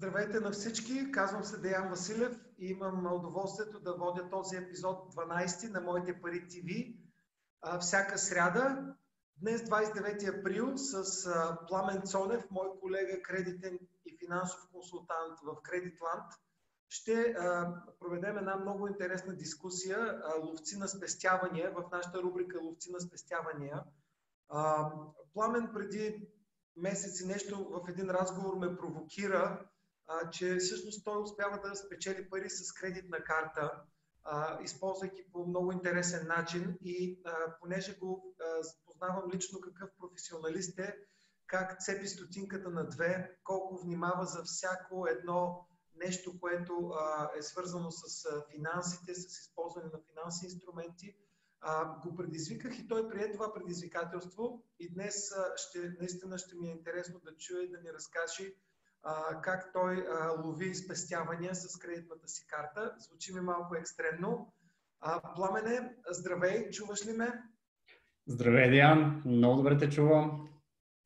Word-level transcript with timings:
Здравейте 0.00 0.40
на 0.40 0.50
всички, 0.50 1.12
казвам 1.12 1.44
се 1.44 1.60
Деян 1.60 1.88
Василев 1.88 2.40
и 2.58 2.66
имам 2.66 3.12
удоволствието 3.12 3.80
да 3.80 3.94
водя 3.94 4.30
този 4.30 4.56
епизод 4.56 5.14
12 5.14 5.72
на 5.72 5.80
Моите 5.80 6.20
пари 6.20 6.48
ТВ 6.48 7.78
всяка 7.80 8.18
сряда. 8.18 8.94
Днес 9.36 9.62
29 9.62 10.38
април 10.38 10.72
с 10.76 11.04
Пламен 11.68 12.02
Цонев, 12.02 12.44
мой 12.50 12.68
колега 12.80 13.22
кредитен 13.22 13.78
и 14.06 14.18
финансов 14.18 14.60
консултант 14.72 15.38
в 15.44 15.62
Кредитланд, 15.62 16.32
ще 16.88 17.36
проведем 18.00 18.38
една 18.38 18.56
много 18.56 18.88
интересна 18.88 19.36
дискусия 19.36 20.22
ловци 20.42 20.76
на 20.76 20.88
спестявания 20.88 21.72
в 21.72 21.84
нашата 21.92 22.22
рубрика 22.22 22.60
Ловци 22.62 22.92
на 22.92 23.00
спестявания. 23.00 23.84
Пламен 25.34 25.70
преди 25.74 26.28
месец 26.76 27.20
и 27.20 27.26
нещо 27.26 27.68
в 27.70 27.88
един 27.88 28.10
разговор 28.10 28.56
ме 28.56 28.76
провокира, 28.76 29.69
че 30.32 30.56
всъщност 30.56 31.04
той 31.04 31.22
успява 31.22 31.60
да 31.60 31.76
спечели 31.76 32.30
пари 32.30 32.50
с 32.50 32.72
кредитна 32.72 33.24
карта, 33.24 33.82
използвайки 34.62 35.32
по 35.32 35.46
много 35.46 35.72
интересен 35.72 36.26
начин. 36.26 36.78
И 36.84 37.22
понеже 37.60 37.98
го 37.98 38.34
познавам 38.86 39.30
лично 39.34 39.60
какъв 39.60 39.90
професионалист 40.00 40.78
е, 40.78 40.96
как 41.46 41.80
цепи 41.80 42.06
стотинката 42.06 42.70
на 42.70 42.88
две, 42.88 43.38
колко 43.44 43.76
внимава 43.76 44.26
за 44.26 44.42
всяко 44.42 45.06
едно 45.06 45.66
нещо, 45.94 46.40
което 46.40 46.92
е 47.38 47.42
свързано 47.42 47.90
с 47.90 48.28
финансите, 48.50 49.14
с 49.14 49.40
използване 49.40 49.90
на 49.92 50.00
финанси 50.10 50.44
инструменти, 50.44 51.16
го 52.02 52.16
предизвиках 52.16 52.78
и 52.78 52.88
той 52.88 53.08
прие 53.08 53.32
това 53.32 53.54
предизвикателство. 53.54 54.64
И 54.78 54.94
днес 54.94 55.32
ще, 55.56 55.94
наистина 56.00 56.38
ще 56.38 56.56
ми 56.56 56.68
е 56.68 56.72
интересно 56.72 57.20
да 57.24 57.36
чуе 57.36 57.62
и 57.62 57.70
да 57.70 57.80
ни 57.80 57.92
разкаже 57.92 58.54
а, 59.02 59.40
как 59.40 59.72
той 59.72 60.06
а, 60.08 60.30
лови 60.44 60.74
спестявания 60.74 61.54
с 61.54 61.78
кредитната 61.78 62.28
си 62.28 62.46
карта. 62.46 62.94
Звучи 62.98 63.34
ми 63.34 63.40
малко 63.40 63.76
екстремно. 63.76 64.52
А, 65.00 65.34
Пламене, 65.34 65.96
здравей, 66.10 66.70
чуваш 66.70 67.06
ли 67.06 67.12
ме? 67.12 67.42
Здравей, 68.26 68.70
Диан, 68.70 69.22
много 69.24 69.56
добре 69.56 69.78
те 69.78 69.90
чувам. 69.90 70.48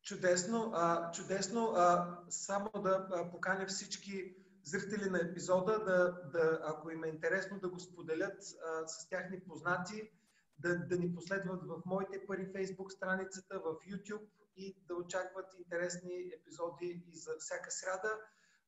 Чудесно, 0.03 0.71
а, 0.75 1.11
чудесно. 1.11 1.73
А, 1.75 2.17
само 2.29 2.69
да 2.75 3.29
поканя 3.31 3.65
всички 3.67 4.35
зрители 4.63 5.09
на 5.09 5.17
епизода, 5.17 5.83
да, 5.83 6.21
да, 6.31 6.59
ако 6.63 6.91
им 6.91 7.03
е 7.03 7.07
интересно, 7.07 7.59
да 7.59 7.69
го 7.69 7.79
споделят 7.79 8.37
а, 8.41 8.87
с 8.87 9.09
тяхни 9.09 9.39
познати, 9.39 10.11
да, 10.59 10.79
да 10.79 10.97
ни 10.97 11.13
последват 11.13 11.63
в 11.63 11.81
моите 11.85 12.25
пари 12.27 12.53
Facebook 12.55 12.89
страницата, 12.89 13.59
в 13.59 13.75
YouTube 13.89 14.27
и 14.55 14.83
да 14.87 14.95
очакват 14.95 15.45
интересни 15.57 16.31
епизоди 16.39 17.03
и 17.07 17.17
за 17.17 17.31
всяка 17.39 17.71
сряда. 17.71 18.19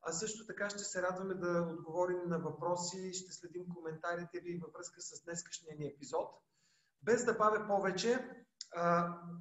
А 0.02 0.12
също 0.12 0.46
така 0.48 0.70
ще 0.70 0.80
се 0.80 1.02
радваме 1.02 1.34
да 1.34 1.62
отговорим 1.62 2.22
на 2.26 2.40
въпроси, 2.40 3.14
ще 3.14 3.32
следим 3.32 3.66
коментарите 3.76 4.40
ви 4.40 4.60
във 4.64 4.74
връзка 4.74 5.02
с 5.02 5.24
днескашния 5.24 5.76
ни 5.80 5.88
епизод. 5.88 6.30
Без 7.04 7.26
да 7.26 7.34
бавя 7.34 7.68
повече, 7.68 8.30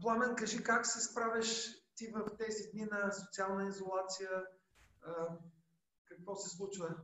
Пламен, 0.00 0.36
кажи 0.36 0.62
как 0.62 0.86
се 0.86 1.00
справяш 1.00 1.66
ти 1.96 2.08
в 2.08 2.36
тези 2.38 2.70
дни 2.72 2.84
на 2.84 3.12
социална 3.12 3.68
изолация? 3.68 4.30
Какво 6.08 6.36
се 6.36 6.56
случва? 6.56 6.96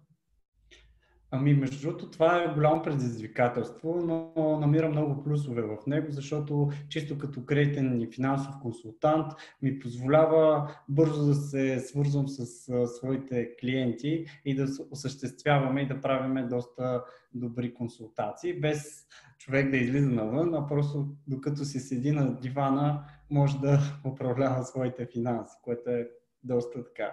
Ами, 1.34 1.54
между 1.54 1.80
другото, 1.80 2.10
това 2.10 2.42
е 2.42 2.54
голямо 2.54 2.82
предизвикателство, 2.82 4.02
но 4.36 4.58
намирам 4.60 4.90
много 4.90 5.22
плюсове 5.22 5.62
в 5.62 5.76
него, 5.86 6.06
защото 6.10 6.70
чисто 6.88 7.18
като 7.18 7.44
кредитен 7.44 8.00
и 8.00 8.06
финансов 8.06 8.54
консултант 8.62 9.32
ми 9.62 9.78
позволява 9.78 10.74
бързо 10.88 11.26
да 11.26 11.34
се 11.34 11.80
свързвам 11.80 12.28
с 12.28 12.46
своите 12.86 13.56
клиенти 13.56 14.26
и 14.44 14.54
да 14.54 14.66
осъществяваме 14.90 15.80
и 15.80 15.88
да 15.88 16.00
правиме 16.00 16.42
доста 16.42 17.04
добри 17.34 17.74
консултации, 17.74 18.60
без 18.60 19.06
човек 19.38 19.70
да 19.70 19.76
излиза 19.76 20.10
навън, 20.10 20.54
а 20.54 20.66
просто 20.66 21.06
докато 21.26 21.64
си 21.64 21.80
седи 21.80 22.12
на 22.12 22.40
дивана, 22.40 23.04
може 23.30 23.58
да 23.58 23.80
управлява 24.12 24.64
своите 24.64 25.06
финанси, 25.06 25.56
което 25.62 25.90
е 25.90 26.08
доста 26.44 26.84
така 26.84 27.12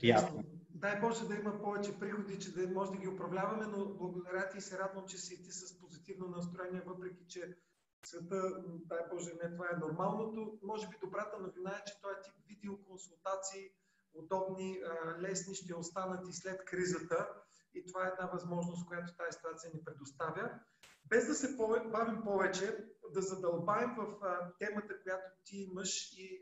приятно 0.00 0.44
дай 0.80 1.00
Боже 1.00 1.28
да 1.28 1.34
има 1.34 1.62
повече 1.62 1.98
приходи, 1.98 2.38
че 2.38 2.54
да 2.54 2.68
може 2.68 2.90
да 2.90 2.96
ги 2.96 3.08
управляваме, 3.08 3.66
но 3.66 3.94
благодаря 3.94 4.48
ти 4.48 4.58
и 4.58 4.60
се 4.60 4.78
радвам, 4.78 5.06
че 5.06 5.18
си 5.18 5.42
ти 5.42 5.52
с 5.52 5.80
позитивно 5.80 6.28
настроение, 6.28 6.82
въпреки 6.86 7.26
че 7.28 7.58
света, 8.04 8.62
дай 8.64 8.98
Боже, 9.10 9.34
не 9.42 9.52
това 9.52 9.66
е 9.72 9.76
нормалното. 9.76 10.58
Може 10.62 10.88
би 10.88 10.96
добрата 11.02 11.38
новина 11.38 11.70
е, 11.70 11.84
че 11.86 12.00
този 12.00 12.14
тип 12.22 12.34
видеоконсултации, 12.48 13.70
удобни, 14.14 14.80
лесни, 15.20 15.54
ще 15.54 15.74
останат 15.74 16.28
и 16.28 16.32
след 16.32 16.64
кризата. 16.64 17.28
И 17.74 17.86
това 17.86 18.06
е 18.06 18.10
една 18.10 18.30
възможност, 18.32 18.86
която 18.86 19.16
тази 19.16 19.36
ситуация 19.36 19.70
ни 19.74 19.84
предоставя. 19.84 20.60
Без 21.04 21.26
да 21.26 21.34
се 21.34 21.56
бавим 21.92 22.22
повече, 22.24 22.84
да 23.12 23.22
задълбаем 23.22 23.90
в 23.96 24.18
темата, 24.58 25.02
която 25.02 25.30
ти 25.44 25.56
имаш 25.56 26.12
и 26.18 26.40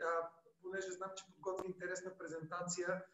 понеже 0.62 0.91
знам, 0.91 1.10
че 1.16 1.24
подготви 1.26 1.68
интересна 1.68 2.18
презентация, 2.18 3.04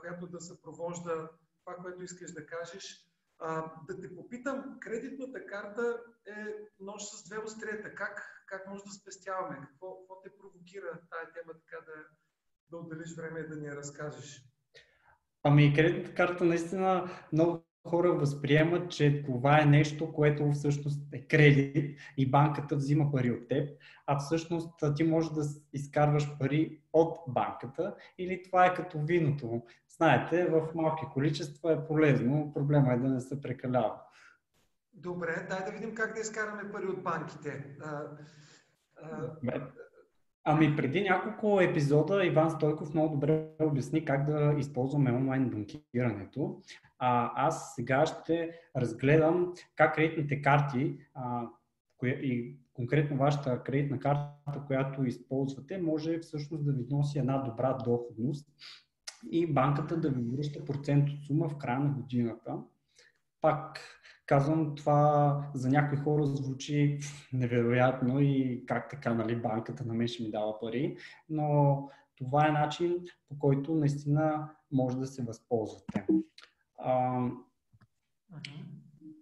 която 0.00 0.26
да 0.26 0.40
съпровожда 0.40 1.30
това, 1.64 1.76
което 1.76 2.02
искаш 2.02 2.32
да 2.32 2.46
кажеш. 2.46 3.02
А, 3.38 3.72
да 3.88 4.00
те 4.00 4.16
попитам, 4.16 4.76
кредитната 4.80 5.46
карта 5.46 6.02
е 6.26 6.44
нож 6.80 7.02
с 7.02 7.24
две 7.24 7.38
острията. 7.38 7.94
Как, 7.94 8.44
как 8.46 8.68
може 8.68 8.84
да 8.84 8.90
спестяваме? 8.90 9.60
Какво, 9.60 9.98
какво 9.98 10.22
те 10.22 10.30
провокира 10.38 11.00
тая 11.10 11.32
тема 11.32 11.52
така 11.52 11.84
да, 11.86 12.04
да 12.70 12.76
отделиш 12.76 13.16
време 13.16 13.40
и 13.40 13.48
да 13.48 13.56
ни 13.56 13.66
я 13.66 13.76
разкажеш? 13.76 14.42
Ами, 15.42 15.74
кредитната 15.74 16.14
карта 16.14 16.44
наистина 16.44 17.10
много 17.32 17.65
хора 17.86 18.12
възприемат, 18.12 18.90
че 18.90 19.22
това 19.22 19.62
е 19.62 19.66
нещо, 19.66 20.12
което 20.12 20.52
всъщност 20.52 21.00
е 21.12 21.26
кредит 21.26 21.98
и 22.16 22.30
банката 22.30 22.76
взима 22.76 23.12
пари 23.12 23.30
от 23.30 23.48
теб, 23.48 23.70
а 24.06 24.18
всъщност 24.18 24.84
ти 24.96 25.04
можеш 25.04 25.30
да 25.30 25.42
изкарваш 25.72 26.38
пари 26.38 26.80
от 26.92 27.18
банката 27.28 27.94
или 28.18 28.42
това 28.42 28.66
е 28.66 28.74
като 28.74 28.98
виното. 28.98 29.62
Знаете, 29.96 30.44
в 30.44 30.68
малки 30.74 31.04
количества 31.12 31.72
е 31.72 31.86
полезно, 31.86 32.52
проблема 32.54 32.92
е 32.92 32.98
да 32.98 33.08
не 33.08 33.20
се 33.20 33.40
прекалява. 33.40 34.00
Добре, 34.92 35.46
дай 35.48 35.64
да 35.64 35.70
видим 35.70 35.94
как 35.94 36.14
да 36.14 36.20
изкараме 36.20 36.72
пари 36.72 36.86
от 36.86 37.02
банките. 37.02 37.76
А, 37.80 38.02
а... 39.02 39.60
Ами 40.48 40.76
преди 40.76 41.02
няколко 41.02 41.60
епизода 41.60 42.24
Иван 42.24 42.50
Стойков 42.50 42.94
много 42.94 43.14
добре 43.14 43.48
обясни 43.60 44.04
как 44.04 44.26
да 44.26 44.54
използваме 44.58 45.12
онлайн 45.12 45.50
банкирането. 45.50 46.62
А, 46.98 47.32
аз 47.46 47.74
сега 47.74 48.06
ще 48.06 48.50
разгледам 48.76 49.52
как 49.76 49.94
кредитните 49.94 50.42
карти 50.42 50.98
а, 51.14 51.42
коя, 51.98 52.12
и 52.12 52.56
конкретно 52.74 53.16
вашата 53.16 53.62
кредитна 53.62 53.98
карта, 53.98 54.62
която 54.66 55.04
използвате, 55.04 55.78
може 55.78 56.18
всъщност 56.18 56.64
да 56.64 56.72
ви 56.72 56.86
носи 56.90 57.18
една 57.18 57.38
добра 57.38 57.72
доходност 57.72 58.48
и 59.30 59.52
банката 59.52 59.96
да 59.96 60.10
ви 60.10 60.22
връща 60.36 60.64
процент 60.64 61.08
от 61.08 61.26
сума 61.26 61.48
в 61.48 61.58
края 61.58 61.80
на 61.80 61.88
годината. 61.88 62.58
Пак 63.40 63.80
казвам, 64.26 64.74
това 64.74 65.40
за 65.54 65.68
някои 65.68 65.98
хора 65.98 66.26
звучи 66.26 66.98
невероятно 67.32 68.20
и 68.20 68.64
как 68.66 68.90
така, 68.90 69.14
нали, 69.14 69.36
банката 69.36 69.84
на 69.84 69.94
мен 69.94 70.08
ще 70.08 70.22
ми 70.22 70.30
дава 70.30 70.60
пари, 70.60 70.96
но 71.28 71.88
това 72.16 72.48
е 72.48 72.52
начин 72.52 73.04
по 73.28 73.38
който 73.38 73.74
наистина 73.74 74.50
може 74.72 74.98
да 74.98 75.06
се 75.06 75.22
възползвате. 75.22 76.06
А, 76.78 77.20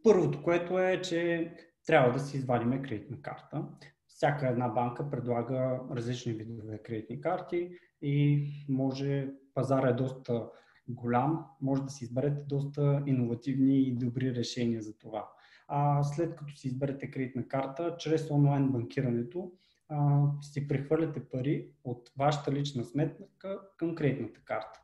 първото, 0.03 0.43
което 0.43 0.79
е, 0.79 1.03
че 1.03 1.53
трябва 1.87 2.13
да 2.13 2.19
си 2.19 2.37
извадиме 2.37 2.83
кредитна 2.83 3.23
карта. 3.23 3.65
Всяка 4.07 4.49
една 4.49 4.69
банка 4.69 5.11
предлага 5.11 5.81
различни 5.91 6.33
видове 6.33 6.79
кредитни 6.79 7.21
карти 7.21 7.71
и 8.03 8.47
може, 8.69 9.29
пазара 9.55 9.89
е 9.89 9.93
доста 9.93 10.51
голям, 10.89 11.45
може 11.61 11.83
да 11.83 11.91
си 11.91 12.05
изберете 12.05 12.43
доста 12.43 13.03
иновативни 13.07 13.83
и 13.83 13.95
добри 13.95 14.35
решения 14.35 14.83
за 14.83 14.99
това. 14.99 15.29
А 15.69 16.03
след 16.03 16.37
като 16.37 16.57
си 16.57 16.69
изберете 16.69 17.11
кредитна 17.11 17.49
карта, 17.49 17.97
чрез 17.99 18.31
онлайн 18.31 18.69
банкирането 18.69 19.53
а, 19.89 20.23
си 20.43 20.69
прехвърляте 20.69 21.29
пари 21.29 21.69
от 21.85 22.11
вашата 22.19 22.53
лична 22.53 22.85
сметка 22.85 23.61
към 23.77 23.95
кредитната 23.95 24.41
карта. 24.45 24.81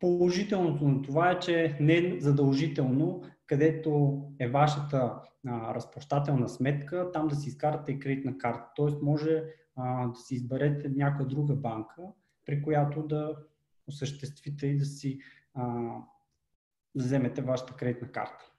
Положителното 0.00 0.88
на 0.88 1.02
това 1.02 1.30
е, 1.30 1.38
че 1.38 1.76
не 1.80 1.94
е 1.96 2.20
задължително, 2.20 3.22
където 3.46 4.22
е 4.38 4.48
вашата 4.48 5.20
а, 5.46 5.74
разплащателна 5.74 6.48
сметка, 6.48 7.10
там 7.12 7.28
да 7.28 7.36
си 7.36 7.48
изкарате 7.48 7.92
и 7.92 7.98
кредитна 7.98 8.38
карта. 8.38 8.70
Тоест 8.76 9.02
може 9.02 9.44
а, 9.76 10.08
да 10.08 10.18
си 10.18 10.34
изберете 10.34 10.88
някоя 10.88 11.28
друга 11.28 11.54
банка, 11.54 12.02
при 12.46 12.62
която 12.62 13.02
да 13.02 13.36
осъществите 13.86 14.66
и 14.66 14.78
да 14.78 14.84
си 14.84 15.20
а, 15.54 15.64
да 16.94 17.04
вземете 17.04 17.42
вашата 17.42 17.74
кредитна 17.74 18.12
карта. 18.12 18.50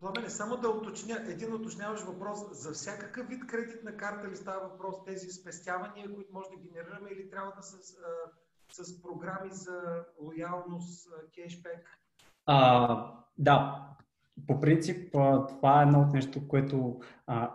Пламене, 0.00 0.30
само 0.30 0.56
да 0.56 0.68
уточня, 0.68 1.24
един 1.28 1.54
уточняващ 1.54 2.04
въпрос. 2.04 2.38
За 2.52 2.72
всякакъв 2.72 3.28
вид 3.28 3.46
кредитна 3.46 3.96
карта 3.96 4.28
ли 4.28 4.36
става 4.36 4.68
въпрос 4.68 5.04
тези 5.04 5.30
спестявания, 5.30 6.14
които 6.14 6.32
може 6.32 6.48
да 6.50 6.56
генерираме 6.56 7.10
или 7.10 7.30
трябва 7.30 7.52
да 7.56 7.62
са 7.62 7.76
с, 8.72 8.84
с 8.84 9.02
програми 9.02 9.50
за 9.50 10.04
лоялност, 10.20 11.08
кешбек? 11.34 11.98
А, 12.46 13.12
да, 13.38 13.88
по 14.46 14.60
принцип, 14.60 15.12
това 15.12 15.80
е 15.80 15.82
едно 15.82 16.00
от 16.00 16.12
нещо, 16.12 16.48
което 16.48 17.00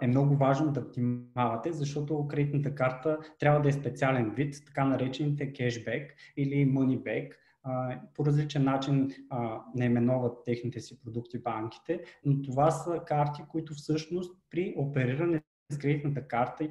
е 0.02 0.08
много 0.08 0.36
важно 0.36 0.72
да 0.72 0.82
внимавате, 0.82 1.72
защото 1.72 2.28
кредитната 2.28 2.76
карта 2.76 3.18
трябва 3.40 3.62
да 3.62 3.70
е 3.70 3.72
специален 3.72 4.34
вид, 4.36 4.56
така 4.66 4.86
наречените 4.86 5.54
кешбек 5.54 6.16
или 6.38 6.74
moneyback. 6.74 7.34
По 8.14 8.26
различен 8.26 8.64
начин 8.64 9.10
наименуват 9.76 10.38
техните 10.46 10.80
си 10.80 11.02
продукти 11.02 11.40
банките, 11.40 12.04
но 12.26 12.42
това 12.42 12.72
са 12.72 13.02
карти, 13.06 13.42
които 13.50 13.74
всъщност 13.74 14.38
при 14.50 14.74
опериране 14.78 15.42
с 15.72 15.78
кредитната 15.78 16.28
карта 16.28 16.68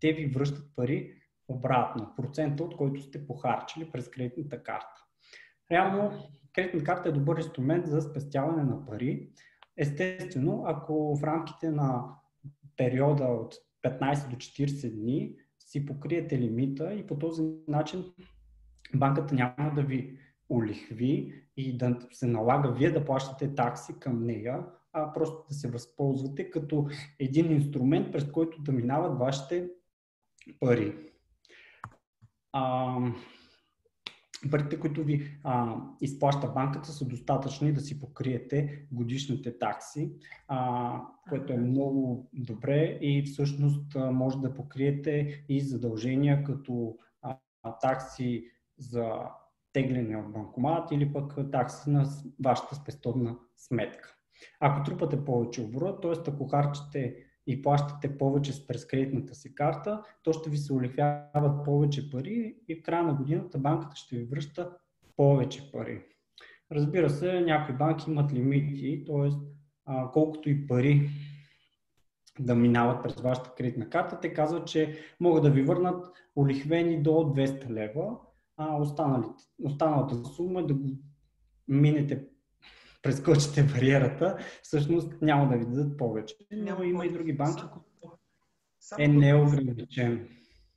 те 0.00 0.12
ви 0.12 0.26
връщат 0.26 0.76
пари 0.76 1.14
обратно, 1.48 2.12
процента 2.16 2.64
от 2.64 2.76
който 2.76 3.02
сте 3.02 3.26
похарчили 3.26 3.90
през 3.92 4.08
кредитната 4.08 4.62
карта. 4.62 5.04
Реално, 5.70 6.12
кредитната 6.52 6.84
карта 6.84 7.08
е 7.08 7.12
добър 7.12 7.36
инструмент 7.36 7.86
за 7.86 8.00
спестяване 8.00 8.62
на 8.62 8.86
пари, 8.86 9.30
Естествено, 9.76 10.64
ако 10.66 11.16
в 11.16 11.24
рамките 11.24 11.70
на 11.70 12.04
периода 12.76 13.24
от 13.24 13.54
15 13.84 14.28
до 14.28 14.36
40 14.36 14.90
дни 14.90 15.34
си 15.58 15.86
покриете 15.86 16.38
лимита 16.38 16.94
и 16.94 17.06
по 17.06 17.18
този 17.18 17.42
начин 17.68 18.04
банката 18.94 19.34
няма 19.34 19.72
да 19.74 19.82
ви 19.82 20.18
улихви 20.48 21.42
и 21.56 21.78
да 21.78 21.98
се 22.12 22.26
налага 22.26 22.72
вие 22.72 22.90
да 22.90 23.04
плащате 23.04 23.54
такси 23.54 23.92
към 24.00 24.26
нея, 24.26 24.66
а 24.92 25.12
просто 25.12 25.44
да 25.48 25.54
се 25.54 25.70
възползвате 25.70 26.50
като 26.50 26.88
един 27.18 27.52
инструмент, 27.52 28.12
през 28.12 28.24
който 28.24 28.62
да 28.62 28.72
минават 28.72 29.18
вашите 29.18 29.68
пари. 30.60 30.96
А, 32.52 32.96
парите, 34.50 34.80
които 34.80 35.04
ви 35.04 35.38
а, 35.44 35.76
изплаща 36.00 36.48
банката, 36.48 36.92
са 36.92 37.04
достатъчни 37.04 37.72
да 37.72 37.80
си 37.80 38.00
покриете 38.00 38.86
годишните 38.92 39.58
такси, 39.58 40.12
а, 40.48 41.00
което 41.28 41.52
е 41.52 41.56
много 41.56 42.28
добре 42.32 42.98
и 43.00 43.22
всъщност 43.22 43.96
а, 43.96 44.10
може 44.10 44.38
да 44.38 44.54
покриете 44.54 45.44
и 45.48 45.60
задължения 45.60 46.44
като 46.44 46.96
а, 47.22 47.38
такси 47.80 48.44
за 48.78 49.12
тегляне 49.72 50.16
от 50.16 50.32
банкомат 50.32 50.92
или 50.92 51.12
пък 51.12 51.50
такси 51.52 51.90
на 51.90 52.06
вашата 52.44 52.74
спестовна 52.74 53.36
сметка. 53.56 54.16
Ако 54.60 54.82
трупате 54.84 55.24
повече 55.24 55.62
оборот, 55.62 56.02
т.е. 56.02 56.32
ако 56.32 56.48
харчите 56.48 57.16
и 57.46 57.62
плащате 57.62 58.18
повече 58.18 58.66
през 58.66 58.86
кредитната 58.86 59.34
си 59.34 59.54
карта, 59.54 60.02
то 60.22 60.32
ще 60.32 60.50
ви 60.50 60.56
се 60.56 60.72
улихвяват 60.72 61.64
повече 61.64 62.10
пари 62.10 62.56
и 62.68 62.74
в 62.74 62.82
края 62.82 63.02
на 63.02 63.14
годината 63.14 63.58
банката 63.58 63.96
ще 63.96 64.16
ви 64.16 64.24
връща 64.24 64.70
повече 65.16 65.72
пари. 65.72 66.02
Разбира 66.72 67.10
се, 67.10 67.40
някои 67.40 67.74
банки 67.74 68.10
имат 68.10 68.32
лимити, 68.32 69.04
т.е. 69.06 69.30
колкото 70.12 70.50
и 70.50 70.66
пари 70.66 71.10
да 72.40 72.54
минават 72.54 73.02
през 73.02 73.14
вашата 73.14 73.54
кредитна 73.54 73.90
карта, 73.90 74.20
те 74.20 74.34
казват, 74.34 74.66
че 74.66 74.98
могат 75.20 75.42
да 75.42 75.50
ви 75.50 75.62
върнат 75.62 76.06
улихвени 76.36 77.02
до 77.02 77.10
200 77.10 77.70
лева, 77.70 78.16
а 78.56 78.76
останалата 79.64 80.24
сума 80.36 80.60
е 80.60 80.64
да 80.64 80.74
го 80.74 80.88
минете 81.68 82.31
прескочите 83.02 83.62
бариерата, 83.62 84.38
всъщност 84.62 85.22
няма 85.22 85.48
да 85.48 85.56
ви 85.56 85.66
дадат 85.66 85.98
повече. 85.98 86.36
Но 86.50 86.64
няма 86.64 86.86
има 86.86 87.06
и 87.06 87.12
други 87.12 87.32
банки, 87.32 87.62
които 87.72 88.18
е 88.98 89.08
неограничен. 89.08 90.28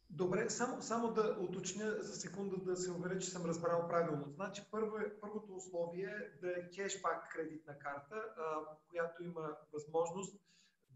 Добре, 0.10 0.50
само, 0.50 0.82
само 0.82 1.14
да 1.14 1.38
уточня 1.42 1.96
за 2.00 2.14
секунда 2.14 2.58
да 2.58 2.76
се 2.76 2.92
уверя, 2.92 3.20
че 3.20 3.30
съм 3.30 3.46
разбрал 3.46 3.88
правилно. 3.88 4.26
Значи 4.36 4.64
първо, 4.72 4.98
първото 5.22 5.56
условие 5.56 6.06
е 6.06 6.46
да 6.46 6.52
е 6.52 6.70
кешбак 6.76 7.30
кредитна 7.32 7.78
карта, 7.78 8.16
а, 8.38 8.42
която 8.90 9.24
има 9.24 9.58
възможност 9.74 10.36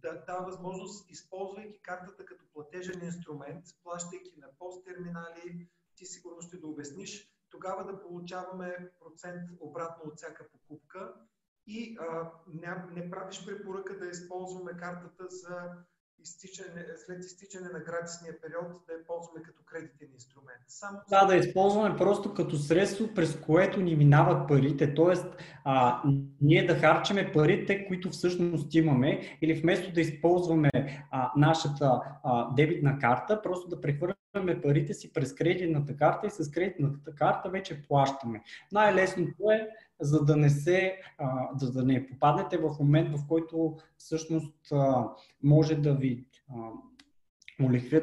да 0.02 0.24
дава 0.28 0.46
възможност, 0.46 1.12
използвайки 1.12 1.82
картата 1.82 2.26
като 2.26 2.46
платежен 2.54 3.04
инструмент, 3.04 3.66
плащайки 3.84 4.34
на 4.38 4.48
пост 4.60 4.86
терминали, 4.86 5.70
ти 5.96 6.06
сигурно 6.06 6.42
ще 6.42 6.58
да 6.58 6.68
обясниш, 6.68 7.32
тогава 7.50 7.86
да 7.86 8.02
получаваме 8.02 8.92
процент 9.00 9.42
обратно 9.60 10.04
от 10.12 10.18
всяка 10.18 10.48
покупка 10.52 11.14
и 11.68 11.98
а, 12.00 12.32
не, 12.48 13.02
не 13.02 13.10
правиш 13.10 13.46
препоръка 13.46 13.94
да 13.94 14.10
използваме 14.10 14.72
картата 14.78 15.26
за 15.30 15.72
изтичане, 16.24 16.86
след 17.06 17.26
изтичане 17.26 17.70
на 17.74 17.80
гратисния 17.80 18.42
период 18.42 18.68
да 18.88 18.94
я 18.94 19.06
ползваме 19.06 19.44
като 19.44 19.62
кредитен 19.66 20.08
инструмент. 20.14 20.62
Само... 20.68 21.00
Да, 21.10 21.26
да 21.26 21.36
използваме 21.36 21.98
просто 21.98 22.34
като 22.34 22.58
средство, 22.58 23.14
през 23.16 23.42
което 23.42 23.82
ни 23.82 23.96
минават 23.96 24.48
парите, 24.48 24.94
т.е. 24.94 25.14
ние 26.42 26.66
да 26.66 26.76
харчиме 26.76 27.32
парите, 27.32 27.88
които 27.88 28.10
всъщност 28.10 28.76
имаме, 28.76 29.38
или 29.42 29.62
вместо 29.62 29.94
да 29.94 30.02
използваме 30.02 30.70
а, 31.12 31.32
нашата 31.38 32.02
а, 32.24 32.54
дебитна 32.54 33.00
карта, 33.00 33.42
просто 33.42 33.70
да 33.70 33.82
прехвърляме 33.82 34.19
парите 34.62 34.94
си 34.94 35.14
през 35.14 35.36
кредитната 35.36 35.96
карта 35.96 36.28
и 36.28 36.30
с 36.30 36.52
кредитната 36.52 37.16
карта 37.16 37.50
вече 37.50 37.88
плащаме. 37.88 38.44
Най-лесното 38.72 39.52
е 39.52 39.70
за 40.02 40.26
да 40.26 40.36
не 40.36 40.50
се, 40.50 40.98
а, 41.18 41.50
да 41.72 41.84
не 41.84 42.08
попаднете 42.08 42.58
в 42.58 42.76
момент, 42.80 43.18
в 43.18 43.28
който 43.28 43.78
всъщност 43.98 44.72
а, 44.72 45.10
може 45.44 45.76
да 45.76 45.94
ви 45.94 46.26
а, 46.50 46.54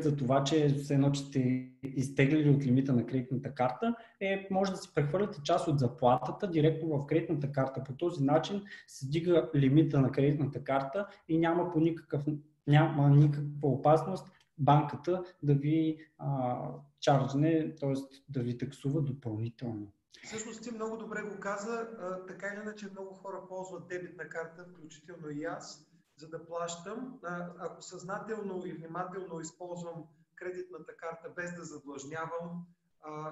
за 0.00 0.16
това, 0.16 0.44
че 0.44 0.68
все 0.68 0.94
едно, 0.94 1.12
че 1.12 1.20
сте 1.20 1.68
изтеглили 1.84 2.50
от 2.50 2.66
лимита 2.66 2.92
на 2.92 3.06
кредитната 3.06 3.54
карта, 3.54 3.94
е, 4.20 4.48
може 4.50 4.70
да 4.70 4.76
си 4.76 4.90
прехвърляте 4.94 5.42
част 5.44 5.68
от 5.68 5.78
заплатата 5.78 6.50
директно 6.50 6.88
в 6.88 7.06
кредитната 7.06 7.52
карта. 7.52 7.84
По 7.84 7.92
този 7.92 8.24
начин 8.24 8.62
се 8.86 9.08
дига 9.08 9.50
лимита 9.54 10.00
на 10.00 10.12
кредитната 10.12 10.64
карта 10.64 11.06
и 11.28 11.38
няма 11.38 11.72
по 11.72 11.80
никакъв, 11.80 12.22
няма 12.66 13.10
никаква 13.10 13.68
опасност 13.68 14.32
банката 14.58 15.24
да 15.42 15.54
ви 15.54 16.06
а, 16.18 16.58
чарджне, 17.00 17.76
т.е. 17.80 17.94
да 18.28 18.42
ви 18.42 18.58
таксува 18.58 19.00
допълнително. 19.02 19.92
Всъщност 20.24 20.62
ти 20.62 20.70
много 20.70 20.96
добре 20.96 21.22
го 21.22 21.40
каза. 21.40 21.88
А, 22.00 22.26
така 22.26 22.46
или 22.46 22.60
иначе 22.60 22.90
много 22.90 23.14
хора 23.14 23.46
ползват 23.48 23.88
дебитна 23.88 24.28
карта, 24.28 24.64
включително 24.64 25.30
и 25.30 25.44
аз, 25.44 25.86
за 26.16 26.28
да 26.28 26.46
плащам. 26.46 27.18
А, 27.22 27.50
ако 27.58 27.82
съзнателно 27.82 28.66
и 28.66 28.72
внимателно 28.72 29.40
използвам 29.40 30.04
кредитната 30.34 30.96
карта 30.96 31.32
без 31.36 31.54
да 31.54 31.64
задлъжнявам, 31.64 32.66
а, 33.02 33.30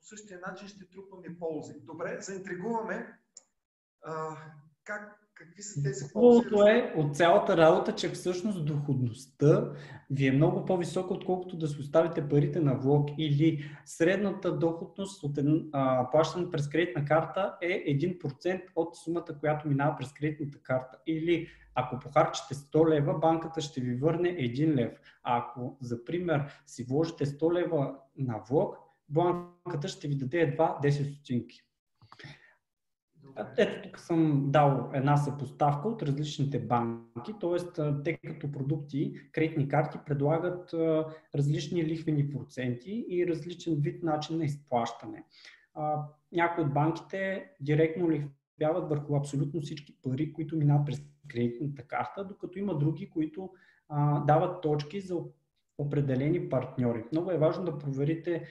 по 0.00 0.06
същия 0.06 0.40
начин 0.40 0.68
ще 0.68 0.90
трупам 0.90 1.24
и 1.24 1.38
ползи. 1.38 1.80
Добре, 1.80 2.20
заинтригуваме. 2.20 3.18
А, 4.02 4.36
как, 4.84 5.21
Какви 5.42 5.62
са 5.62 5.82
тези 5.82 6.04
Хубавото 6.12 6.62
е 6.62 6.94
от 6.96 7.16
цялата 7.16 7.56
работа, 7.56 7.94
че 7.94 8.08
всъщност 8.08 8.64
доходността 8.64 9.72
ви 10.10 10.26
е 10.26 10.32
много 10.32 10.64
по-висока, 10.64 11.14
отколкото 11.14 11.56
да 11.56 11.68
си 11.68 11.80
оставите 11.80 12.28
парите 12.28 12.60
на 12.60 12.74
влог 12.74 13.08
или 13.18 13.64
средната 13.84 14.58
доходност 14.58 15.22
от 15.22 15.38
а, 15.72 16.10
плащане 16.10 16.50
през 16.50 16.68
кредитна 16.68 17.04
карта 17.04 17.54
е 17.62 17.68
1% 17.68 18.62
от 18.76 18.96
сумата, 18.96 19.38
която 19.40 19.68
минава 19.68 19.96
през 19.98 20.12
кредитната 20.12 20.58
карта. 20.62 20.98
Или 21.06 21.48
ако 21.74 21.98
похарчите 21.98 22.54
100 22.54 22.88
лева, 22.88 23.18
банката 23.18 23.60
ще 23.60 23.80
ви 23.80 23.94
върне 23.94 24.28
1 24.28 24.74
лев. 24.74 24.92
А 25.22 25.38
ако, 25.38 25.76
за 25.80 26.04
пример, 26.04 26.62
си 26.66 26.84
вложите 26.84 27.26
100 27.26 27.52
лева 27.52 27.94
на 28.16 28.38
влог, 28.50 28.76
банката 29.08 29.88
ще 29.88 30.08
ви 30.08 30.14
даде 30.14 30.40
едва 30.40 30.78
10 30.82 31.14
стотинки. 31.14 31.62
Ето 33.58 33.88
тук 33.88 33.98
съм 33.98 34.50
дал 34.50 34.90
една 34.94 35.16
съпоставка 35.16 35.88
от 35.88 36.02
различните 36.02 36.58
банки, 36.58 37.32
т.е. 37.40 37.82
те 38.04 38.16
като 38.16 38.52
продукти, 38.52 39.14
кредитни 39.32 39.68
карти 39.68 39.98
предлагат 40.06 40.74
различни 41.34 41.84
лихвени 41.84 42.30
проценти 42.30 43.06
и 43.08 43.26
различен 43.26 43.74
вид 43.74 44.02
начин 44.02 44.38
на 44.38 44.44
изплащане. 44.44 45.24
Някои 46.32 46.64
от 46.64 46.74
банките 46.74 47.50
директно 47.60 48.10
лихвяват 48.10 48.88
върху 48.88 49.16
абсолютно 49.16 49.60
всички 49.60 49.96
пари, 50.02 50.32
които 50.32 50.56
минават 50.56 50.86
през 50.86 51.02
кредитната 51.28 51.82
карта, 51.82 52.24
докато 52.24 52.58
има 52.58 52.78
други, 52.78 53.10
които 53.10 53.50
дават 54.26 54.62
точки 54.62 55.00
за 55.00 55.16
определени 55.78 56.48
партньори. 56.48 57.04
Много 57.12 57.30
е 57.30 57.38
важно 57.38 57.64
да 57.64 57.78
проверите 57.78 58.44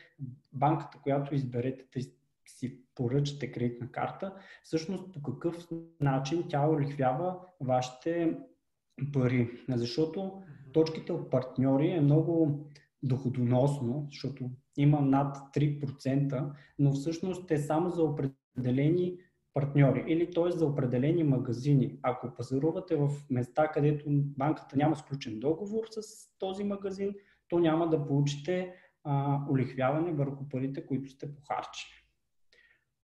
банката, 0.54 1.00
която 1.04 1.36
изберете 1.36 1.86
си 2.48 2.80
поръчате 2.96 3.52
кредитна 3.52 3.92
карта, 3.92 4.34
всъщност 4.64 5.14
по 5.14 5.22
какъв 5.22 5.68
начин 6.00 6.44
тя 6.50 6.68
улихвява 6.68 7.40
вашите 7.60 8.38
пари. 9.14 9.50
Защото 9.70 10.42
точките 10.74 11.14
от 11.14 11.30
партньори 11.30 11.90
е 11.90 12.02
много 12.02 12.66
доходоносно, 13.04 14.08
защото 14.12 14.50
има 14.78 15.02
над 15.02 15.38
3%, 15.56 16.52
но 16.80 16.92
всъщност 16.92 17.52
е 17.52 17.58
само 17.58 17.90
за 17.90 18.04
определени 18.04 19.18
партньори 19.54 20.04
или 20.08 20.32
т.е. 20.32 20.52
за 20.52 20.66
определени 20.66 21.24
магазини. 21.24 22.00
Ако 22.04 22.36
пазарувате 22.36 22.96
в 22.96 23.10
места, 23.30 23.68
където 23.68 24.06
банката 24.10 24.78
няма 24.78 24.96
сключен 24.96 25.40
договор 25.40 25.84
с 25.92 26.02
този 26.40 26.64
магазин, 26.64 27.14
то 27.48 27.60
няма 27.60 27.90
да 27.90 28.08
получите 28.08 28.74
а, 29.04 29.40
улихвяване 29.50 30.12
върху 30.12 30.50
парите, 30.50 30.86
които 30.86 31.10
сте 31.10 31.36
похарчили. 31.36 32.01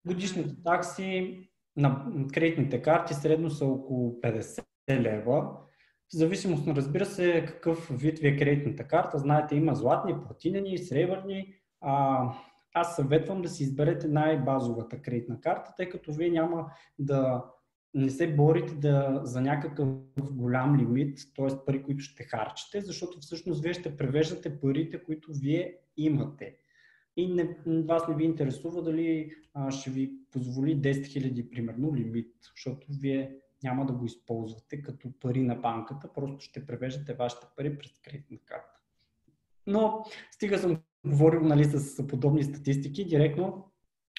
Годишните 0.07 0.63
такси 0.65 1.39
на 1.77 2.07
кредитните 2.35 2.83
карти 2.83 3.15
средно 3.15 3.51
са 3.51 3.65
около 3.67 4.21
50 4.21 4.65
лева. 4.91 5.43
В 6.13 6.17
зависимост 6.17 6.67
на 6.67 6.75
разбира 6.75 7.07
се 7.07 7.45
какъв 7.49 7.89
вид 7.91 8.19
ви 8.19 8.29
е 8.29 8.37
кредитната 8.37 8.89
карта. 8.89 9.19
Знаете, 9.19 9.57
има 9.57 9.75
златни, 9.75 10.15
платинени, 10.27 10.79
сребърни. 10.79 11.55
А, 11.81 12.25
аз 12.75 12.97
съветвам 12.97 13.43
да 13.43 13.49
си 13.49 13.63
изберете 13.63 14.09
най-базовата 14.09 15.03
кредитна 15.03 15.41
карта, 15.41 15.75
тъй 15.77 15.89
като 15.89 16.13
вие 16.13 16.31
няма 16.31 16.71
да 16.99 17.45
не 17.95 18.11
се 18.11 18.37
борите 18.37 18.75
да, 18.75 19.21
за 19.25 19.41
някакъв 19.41 19.89
голям 20.33 20.79
лимит, 20.79 21.19
т.е. 21.37 21.65
пари, 21.67 21.83
които 21.83 22.05
ще 22.05 22.25
харчите, 22.25 22.81
защото 22.81 23.21
всъщност 23.21 23.63
вие 23.63 23.73
ще 23.73 23.97
превеждате 23.97 24.61
парите, 24.61 25.05
които 25.05 25.33
вие 25.33 25.77
имате. 25.97 26.57
И 27.17 27.35
не, 27.35 27.57
вас 27.83 28.09
не 28.09 28.15
ви 28.15 28.25
интересува 28.25 28.83
дали 28.83 29.33
а, 29.55 29.71
ще 29.71 29.91
ви 29.91 30.13
позволи 30.33 30.81
10 30.81 30.93
000 30.93 31.51
примерно 31.51 31.95
лимит, 31.95 32.35
защото 32.43 32.87
вие 32.91 33.37
няма 33.63 33.87
да 33.87 33.93
го 33.93 34.05
използвате 34.05 34.83
като 34.83 35.13
пари 35.21 35.43
на 35.43 35.55
банката, 35.55 36.13
просто 36.13 36.41
ще 36.41 36.67
превеждате 36.67 37.15
вашите 37.15 37.47
пари 37.57 37.79
през 37.79 37.93
кредитна 38.05 38.39
карта. 38.45 38.81
Но 39.67 40.05
стига 40.31 40.59
съм 40.59 40.83
говорил 41.07 41.41
нали, 41.41 41.65
с 41.65 42.07
подобни 42.07 42.45
статистики, 42.45 43.05
директно 43.05 43.71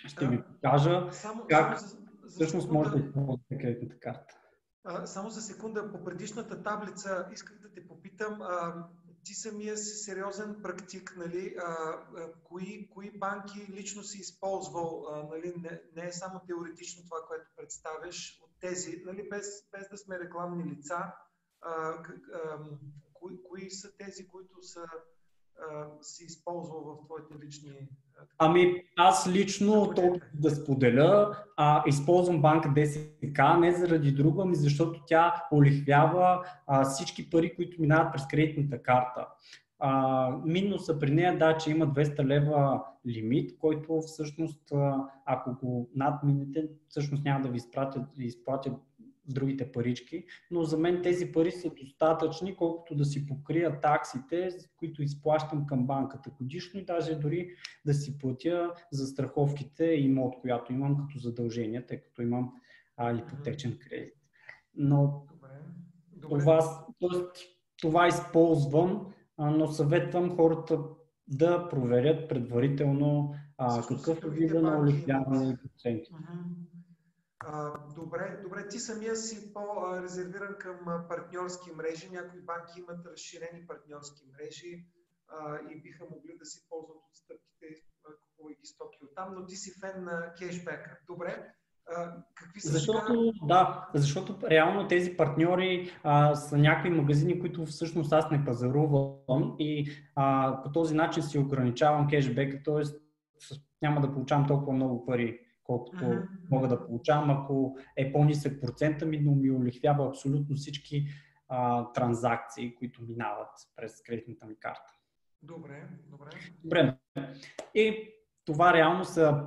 ще 0.08 0.28
ви 0.28 0.44
покажа 0.44 1.08
само, 1.12 1.44
как 1.50 1.80
само 1.80 1.92
за, 2.24 2.30
всъщност 2.30 2.66
секунда, 2.66 2.74
може 2.74 2.92
да 2.92 3.08
използвате 3.08 3.58
кредитната 3.58 4.00
карта. 4.00 4.38
А, 4.84 5.06
само 5.06 5.30
за 5.30 5.42
секунда, 5.42 5.92
по 5.92 6.04
предишната 6.04 6.64
таблица 6.64 7.28
исках 7.34 7.60
да 7.60 7.74
те 7.74 7.88
попитам, 7.88 8.42
а, 8.42 8.88
ти 9.24 9.34
самия 9.34 9.78
си 9.78 10.04
сериозен 10.04 10.60
практик, 10.64 11.14
нали, 11.18 11.56
а, 11.60 11.64
а, 11.64 12.34
кои, 12.44 12.90
кои 12.90 13.18
банки 13.18 13.68
лично 13.70 14.04
си 14.04 14.18
използвал, 14.18 15.06
а, 15.10 15.24
нали, 15.24 15.54
не, 15.58 15.82
не 15.96 16.08
е 16.08 16.14
само 16.14 16.42
теоретично 16.48 17.04
това, 17.04 17.18
което 17.28 17.46
представяш 17.58 18.40
от 18.44 18.52
тези, 18.60 19.04
нали, 19.06 19.30
без, 19.30 19.46
без 19.72 19.90
да 19.90 19.98
сме 19.98 20.20
рекламни 20.20 20.72
лица, 20.72 21.14
а, 21.62 21.72
а, 21.72 22.60
кои, 23.14 23.44
кои 23.44 23.72
са 23.72 23.98
тези, 23.98 24.28
които 24.28 24.64
са 24.64 24.86
си 26.02 26.24
използвал 26.24 26.84
в 26.84 27.06
твоите 27.06 27.46
лични... 27.46 27.90
Ами 28.38 28.84
аз 28.98 29.30
лично 29.30 29.94
толкова 29.96 30.26
да 30.34 30.50
споделя, 30.50 31.38
а, 31.58 31.84
използвам 31.88 32.42
банка 32.42 32.70
ДСК 32.76 33.40
не 33.60 33.72
заради 33.72 34.12
друго, 34.12 34.42
ами 34.42 34.56
защото 34.56 35.02
тя 35.08 35.34
олихвява 35.54 36.44
а, 36.68 36.84
всички 36.84 37.30
пари, 37.30 37.56
които 37.56 37.82
минават 37.82 38.14
през 38.14 38.28
кредитната 38.28 38.84
карта. 38.84 39.28
А, 39.80 40.30
минуса 40.46 41.00
при 41.00 41.12
нея, 41.12 41.38
да, 41.38 41.58
че 41.58 41.72
има 41.72 41.88
200 41.88 42.26
лева 42.26 42.84
лимит, 43.08 43.58
който 43.60 44.02
всъщност, 44.02 44.72
ако 45.26 45.54
го 45.54 45.90
надминете, 45.96 46.68
всъщност 46.90 47.26
няма 47.26 47.42
да 47.42 47.50
ви 47.50 47.58
изпратят, 47.58 48.04
изплатят 48.18 48.74
другите 49.26 49.72
парички, 49.72 50.26
но 50.52 50.64
за 50.64 50.78
мен 50.78 51.02
тези 51.02 51.32
пари 51.32 51.52
са 51.52 51.70
достатъчни, 51.70 52.56
колкото 52.56 52.96
да 52.96 53.06
си 53.06 53.26
покрия 53.26 53.80
таксите, 53.80 54.50
които 54.78 55.04
изплащам 55.04 55.66
към 55.66 55.88
банката 55.88 56.30
годишно 56.30 56.80
и 56.80 56.86
даже 56.86 57.16
дори 57.16 57.50
да 57.86 57.94
си 57.94 58.18
платя 58.18 58.74
за 58.92 59.08
страховките 59.08 59.86
и 59.86 60.06
имот, 60.06 60.36
която 60.42 60.74
имам 60.74 60.98
като 60.98 61.20
задължение, 61.20 61.86
тъй 61.86 62.02
като 62.02 62.22
имам 62.22 62.52
а, 62.98 63.14
ипотечен 63.14 63.78
кредит. 63.80 64.14
Но 64.76 65.26
Добре. 65.34 65.50
Добре. 66.16 66.40
Това, 66.40 66.86
тоест, 67.00 67.36
това 67.82 68.08
използвам, 68.08 69.14
а, 69.38 69.52
но 69.52 69.68
съветвам 69.68 70.36
хората 70.36 70.80
да 71.28 71.70
проверят 71.70 72.30
предварително 72.30 73.36
а, 73.58 73.82
какъв 73.88 74.24
е 74.24 74.30
вида 74.30 74.62
на 74.62 74.80
улесняване 74.80 75.54
и 75.54 75.58
проценти. 75.58 76.12
Uh-huh. 76.12 76.71
Добре, 77.96 78.40
добре, 78.44 78.68
ти 78.68 78.80
самия 78.80 79.16
си 79.16 79.54
по-резервиран 79.54 80.56
към 80.60 80.78
партньорски 81.10 81.72
мрежи. 81.72 82.10
Някои 82.12 82.42
банки 82.42 82.80
имат 82.80 83.06
разширени 83.06 83.68
партньорски 83.68 84.24
мрежи 84.34 84.86
и 85.72 85.82
биха 85.82 86.06
могли 86.12 86.38
да 86.38 86.46
си 86.46 86.66
ползват 86.70 86.98
от 86.98 87.16
стъпките, 87.16 87.84
купувайки 88.30 88.66
стоки 88.66 89.00
от 89.04 89.16
там, 89.16 89.34
но 89.36 89.46
ти 89.46 89.56
си 89.56 89.72
фен 89.80 90.04
на 90.04 90.34
кешбека. 90.40 90.98
Добре, 91.08 91.54
какви 92.36 92.62
са 92.62 92.72
защото, 92.72 93.14
сега? 93.14 93.46
да, 93.48 93.90
защото 93.94 94.50
реално 94.50 94.88
тези 94.88 95.18
партньори 95.18 95.92
а, 96.04 96.36
са 96.36 96.58
някои 96.58 96.90
магазини, 96.90 97.40
които 97.40 97.66
всъщност 97.66 98.14
аз 98.14 98.32
не 98.32 98.46
пазарувам 98.46 99.56
и 99.60 99.92
а, 100.16 100.58
по 100.64 100.72
този 100.72 100.96
начин 100.96 101.24
си 101.24 101.40
ограничавам 101.40 102.10
кешбека, 102.10 102.64
т.е. 102.64 102.84
няма 103.82 104.02
да 104.02 104.14
получавам 104.14 104.48
толкова 104.48 104.74
много 104.74 105.06
пари 105.06 105.51
колкото 105.72 106.04
uh-huh. 106.04 106.28
мога 106.52 106.68
да 106.68 106.86
получавам, 106.86 107.30
ако 107.30 107.78
е 107.98 108.12
по-нисък 108.12 108.62
процента 108.62 109.06
ми, 109.06 109.18
но 109.18 109.36
ми 109.36 109.52
улихвява 109.52 110.08
абсолютно 110.08 110.56
всички 110.56 111.08
а, 111.48 111.92
транзакции, 111.92 112.76
които 112.76 113.02
минават 113.02 113.50
през 113.76 114.02
кредитната 114.02 114.46
ми 114.46 114.56
карта. 114.60 114.94
Добре, 115.44 115.88
добре. 116.10 116.30
Добре. 116.64 116.98
И 117.76 118.10
това 118.46 118.74
реално 118.74 119.06
са 119.06 119.46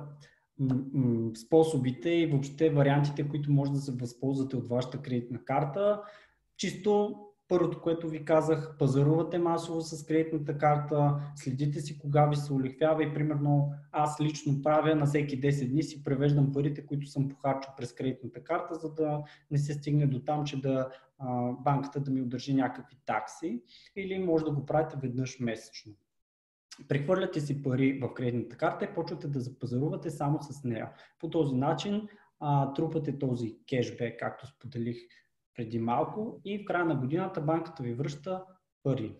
способите 1.45 2.09
и 2.09 2.27
въобще 2.27 2.69
вариантите, 2.69 3.29
които 3.29 3.51
може 3.51 3.71
да 3.71 3.79
се 3.79 3.91
възползвате 3.91 4.55
от 4.55 4.67
вашата 4.67 5.01
кредитна 5.01 5.43
карта. 5.45 6.01
Чисто 6.57 7.19
Първото, 7.47 7.81
което 7.81 8.09
ви 8.09 8.25
казах, 8.25 8.75
пазарувате 8.79 9.37
масово 9.37 9.81
с 9.81 10.05
кредитната 10.05 10.57
карта, 10.57 11.15
следите 11.35 11.79
си 11.79 11.99
кога 11.99 12.25
ви 12.25 12.35
се 12.35 12.53
улихвява 12.53 13.03
и 13.03 13.13
примерно 13.13 13.73
аз 13.91 14.21
лично 14.21 14.61
правя 14.61 14.95
на 14.95 15.05
всеки 15.05 15.41
10 15.41 15.69
дни 15.69 15.83
си 15.83 16.03
превеждам 16.03 16.51
парите, 16.51 16.85
които 16.85 17.07
съм 17.07 17.29
похарчил 17.29 17.71
през 17.77 17.93
кредитната 17.93 18.43
карта, 18.43 18.75
за 18.75 18.93
да 18.93 19.23
не 19.51 19.57
се 19.57 19.73
стигне 19.73 20.07
до 20.07 20.19
там, 20.19 20.45
че 20.45 20.61
да, 20.61 20.89
а, 21.19 21.51
банката 21.51 21.99
да 21.99 22.11
ми 22.11 22.21
удържи 22.21 22.53
някакви 22.53 22.95
такси 23.05 23.63
или 23.95 24.19
може 24.19 24.45
да 24.45 24.51
го 24.51 24.65
правите 24.65 24.97
веднъж 25.01 25.39
месечно. 25.39 25.93
Прехвърляте 26.87 27.41
си 27.41 27.63
пари 27.63 27.99
в 27.99 28.13
кредитната 28.13 28.57
карта 28.57 28.85
и 28.85 28.93
почвате 28.95 29.27
да 29.27 29.39
запазарувате 29.39 30.09
само 30.09 30.41
с 30.41 30.63
нея. 30.63 30.91
По 31.19 31.29
този 31.29 31.55
начин 31.55 32.07
а, 32.39 32.73
трупате 32.73 33.19
този 33.19 33.57
кешбек, 33.69 34.19
както 34.19 34.47
споделих 34.47 34.97
преди 35.55 35.79
малко 35.79 36.41
и 36.45 36.59
в 36.59 36.65
края 36.65 36.85
на 36.85 36.95
годината 36.95 37.41
банката 37.41 37.83
ви 37.83 37.93
връща 37.93 38.43
пари. 38.83 39.15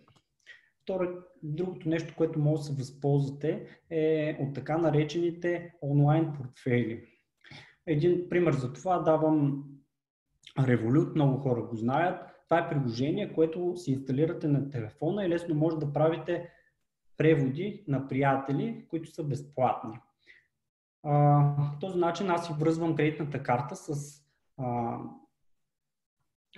Второ, 0.83 1.07
другото 1.43 1.89
нещо, 1.89 2.13
което 2.17 2.39
може 2.39 2.59
да 2.59 2.63
се 2.63 2.73
възползвате 2.73 3.79
е 3.89 4.37
от 4.41 4.55
така 4.55 4.77
наречените 4.77 5.73
онлайн 5.81 6.33
портфейли. 6.33 7.05
Един 7.87 8.29
пример 8.29 8.53
за 8.53 8.73
това 8.73 8.99
давам 8.99 9.63
Revolut, 10.59 11.15
много 11.15 11.37
хора 11.37 11.61
го 11.61 11.75
знаят. 11.75 12.29
Това 12.49 12.59
е 12.59 12.69
приложение, 12.69 13.33
което 13.33 13.73
си 13.75 13.91
инсталирате 13.91 14.47
на 14.47 14.69
телефона 14.69 15.25
и 15.25 15.29
лесно 15.29 15.55
може 15.55 15.77
да 15.77 15.93
правите 15.93 16.49
преводи 17.17 17.85
на 17.87 18.07
приятели, 18.07 18.85
които 18.89 19.11
са 19.11 19.23
безплатни. 19.23 19.99
по 21.71 21.79
този 21.79 21.99
начин 21.99 22.29
аз 22.29 22.47
си 22.47 22.53
връзвам 22.59 22.95
кредитната 22.95 23.43
карта 23.43 23.75
с 23.75 24.21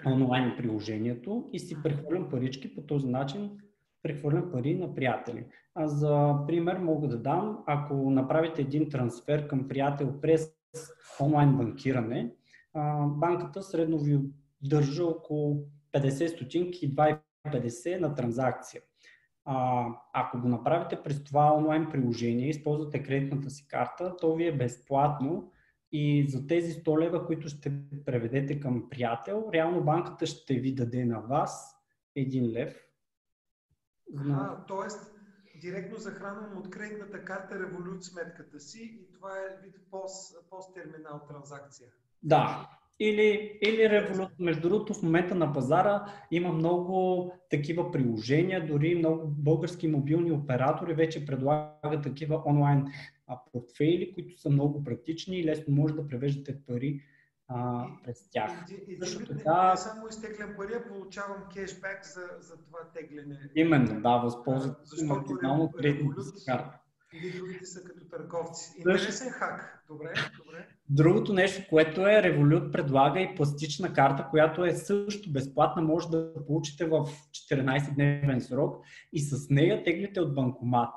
онлайн 0.05 0.53
приложението 0.57 1.49
и 1.53 1.59
си 1.59 1.77
прехвърлям 1.83 2.29
парички 2.29 2.75
по 2.75 2.81
този 2.81 3.07
начин 3.07 3.51
прехвърлям 4.03 4.51
пари 4.51 4.75
на 4.75 4.95
приятели. 4.95 5.45
А 5.75 5.87
за 5.87 6.35
пример 6.47 6.77
мога 6.77 7.07
да 7.07 7.17
дам, 7.17 7.63
ако 7.65 8.11
направите 8.11 8.61
един 8.61 8.89
трансфер 8.89 9.47
към 9.47 9.67
приятел 9.67 10.21
през 10.21 10.51
онлайн 11.21 11.57
банкиране, 11.57 12.31
банката 13.05 13.63
средно 13.63 13.99
ви 13.99 14.19
държа 14.61 15.05
около 15.05 15.63
50 15.93 16.27
стотинки 16.27 16.85
и 16.85 16.95
2,50 16.95 17.99
на 17.99 18.15
транзакция. 18.15 18.81
А, 19.45 19.85
ако 20.13 20.39
го 20.41 20.47
направите 20.47 21.03
през 21.03 21.23
това 21.23 21.55
онлайн 21.55 21.89
приложение, 21.91 22.49
използвате 22.49 23.03
кредитната 23.03 23.49
си 23.49 23.67
карта, 23.67 24.15
то 24.21 24.35
ви 24.35 24.47
е 24.47 24.57
безплатно 24.57 25.51
и 25.91 26.29
за 26.29 26.47
тези 26.47 26.73
100 26.73 26.99
лева, 26.99 27.25
които 27.25 27.47
ще 27.49 27.73
преведете 28.05 28.59
към 28.59 28.89
приятел, 28.89 29.49
реално 29.53 29.83
банката 29.83 30.25
ще 30.25 30.53
ви 30.53 30.75
даде 30.75 31.05
на 31.05 31.19
вас 31.19 31.75
1 32.17 32.53
лев. 32.53 32.83
А, 34.29 34.65
т.е. 34.65 34.87
директно 35.59 35.97
захранвам 35.97 36.57
от 36.57 36.69
кредитната 36.69 37.25
карта 37.25 37.59
револют 37.59 38.03
сметката 38.03 38.59
си 38.59 38.99
и 39.01 39.13
това 39.13 39.31
е 39.37 39.61
вид 39.63 39.75
пост, 39.91 40.49
пост-терминал 40.49 41.21
транзакция. 41.29 41.89
Да, 42.23 42.69
или, 42.99 43.59
или 43.61 43.77
Revolut. 43.77 44.29
Между 44.39 44.69
другото, 44.69 44.93
в 44.93 45.03
момента 45.03 45.35
на 45.35 45.53
пазара 45.53 46.13
има 46.31 46.53
много 46.53 47.31
такива 47.49 47.91
приложения, 47.91 48.67
дори 48.67 48.95
много 48.95 49.27
български 49.27 49.87
мобилни 49.87 50.31
оператори 50.31 50.93
вече 50.93 51.25
предлагат 51.25 52.03
такива 52.03 52.43
онлайн 52.45 52.85
портфейли, 53.51 54.13
които 54.13 54.41
са 54.41 54.49
много 54.49 54.83
практични 54.83 55.39
и 55.39 55.45
лесно 55.45 55.75
може 55.75 55.93
да 55.93 56.07
превеждате 56.07 56.57
пари 56.67 57.01
а, 57.47 57.85
през 58.03 58.29
тях. 58.29 58.51
И, 58.71 58.93
и, 58.93 58.97
Също 58.99 59.25
така... 59.25 59.71
Не 59.71 59.77
само 59.77 60.07
изтеглям 60.07 60.53
пари, 60.57 60.73
а 60.73 60.87
получавам 60.87 61.43
кешбек 61.53 62.05
за, 62.05 62.21
за 62.39 62.57
това 62.57 62.79
тегляне. 62.95 63.39
Именно, 63.55 64.01
да, 64.01 64.17
възползвате 64.17 64.95
да, 64.99 65.05
максимално 65.05 65.71
кредитната 65.71 66.23
си 66.23 66.45
карта. 66.45 66.79
Или 67.13 67.37
другите 67.37 67.65
са 67.65 67.83
като 67.83 68.09
търговци. 68.09 68.73
Интересен 68.77 69.29
хак. 69.29 69.83
Добре, 69.87 70.13
добре. 70.45 70.67
Другото 70.89 71.33
нещо, 71.33 71.63
което 71.69 72.01
е, 72.01 72.21
Revolut 72.21 72.71
предлага 72.71 73.21
и 73.21 73.35
пластична 73.35 73.93
карта, 73.93 74.27
която 74.29 74.65
е 74.65 74.73
също 74.73 75.31
безплатна, 75.31 75.81
може 75.81 76.09
да 76.09 76.45
получите 76.47 76.85
в 76.85 77.05
14-дневен 77.31 78.39
срок 78.39 78.85
и 79.13 79.19
с 79.19 79.49
нея 79.49 79.83
теглите 79.83 80.21
от 80.21 80.35
банкомат. 80.35 80.89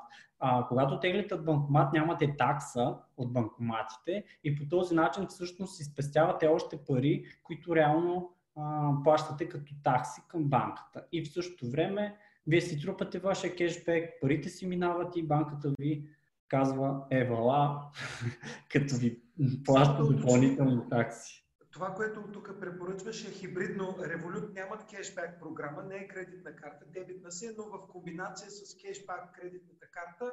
А, 0.43 0.67
когато 0.67 0.99
теглите 0.99 1.33
от 1.33 1.45
банкомат, 1.45 1.93
нямате 1.93 2.35
такса 2.37 2.95
от 3.17 3.33
банкоматите 3.33 4.23
и 4.43 4.55
по 4.55 4.69
този 4.69 4.95
начин 4.95 5.27
всъщност 5.27 5.77
си 5.77 5.83
спестявате 5.83 6.47
още 6.47 6.77
пари, 6.87 7.25
които 7.43 7.75
реално 7.75 8.35
а, 8.55 8.91
плащате 9.03 9.49
като 9.49 9.73
такси 9.83 10.21
към 10.27 10.43
банката. 10.43 11.05
И 11.11 11.23
в 11.23 11.33
същото 11.33 11.71
време 11.71 12.17
вие 12.47 12.61
си 12.61 12.81
трупате 12.81 13.19
вашия 13.19 13.55
кешбек, 13.55 14.09
парите 14.21 14.49
си 14.49 14.67
минават 14.67 15.15
и 15.15 15.23
банката 15.23 15.73
ви 15.79 16.05
казва 16.47 17.03
евала, 17.11 17.81
като 18.71 18.95
ви 18.95 19.21
плаща 19.65 20.05
допълнителни 20.05 20.81
такси. 20.89 21.40
Това, 21.71 21.95
което 21.95 22.31
тук 22.31 22.59
препоръчваш 22.59 23.25
е 23.25 23.31
хибридно. 23.31 23.83
Revolut 23.83 24.53
нямат 24.53 24.85
кешбек 24.89 25.39
програма, 25.39 25.83
не 25.83 25.95
е 25.95 26.07
кредитна 26.07 26.55
карта, 26.55 26.85
дебитна 26.85 27.31
си, 27.31 27.55
но 27.57 27.63
в 27.63 27.87
комбинация 27.87 28.51
с 28.51 28.75
кешбак 28.81 29.35
кредитната 29.35 29.87
карта 29.91 30.31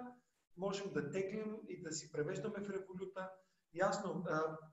можем 0.56 0.92
да 0.92 1.10
теглим 1.10 1.56
и 1.68 1.82
да 1.82 1.92
си 1.92 2.12
превеждаме 2.12 2.54
в 2.58 2.68
Revolut. 2.68 3.28
Ясно. 3.74 4.24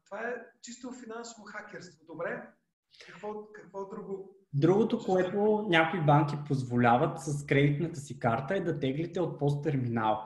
Това 0.05 0.19
е 0.19 0.45
чисто 0.62 0.91
финансово 0.91 1.43
хакерство. 1.43 2.05
Добре? 2.05 2.53
Какво, 3.05 3.51
какво 3.51 3.86
друго? 3.86 4.36
Другото, 4.57 5.00
което 5.05 5.65
някои 5.69 6.01
банки 6.01 6.35
позволяват 6.47 7.19
с 7.19 7.45
кредитната 7.45 8.00
си 8.00 8.19
карта 8.19 8.55
е 8.55 8.59
да 8.59 8.79
теглите 8.79 9.21
от 9.21 9.39
посттерминал. 9.39 10.19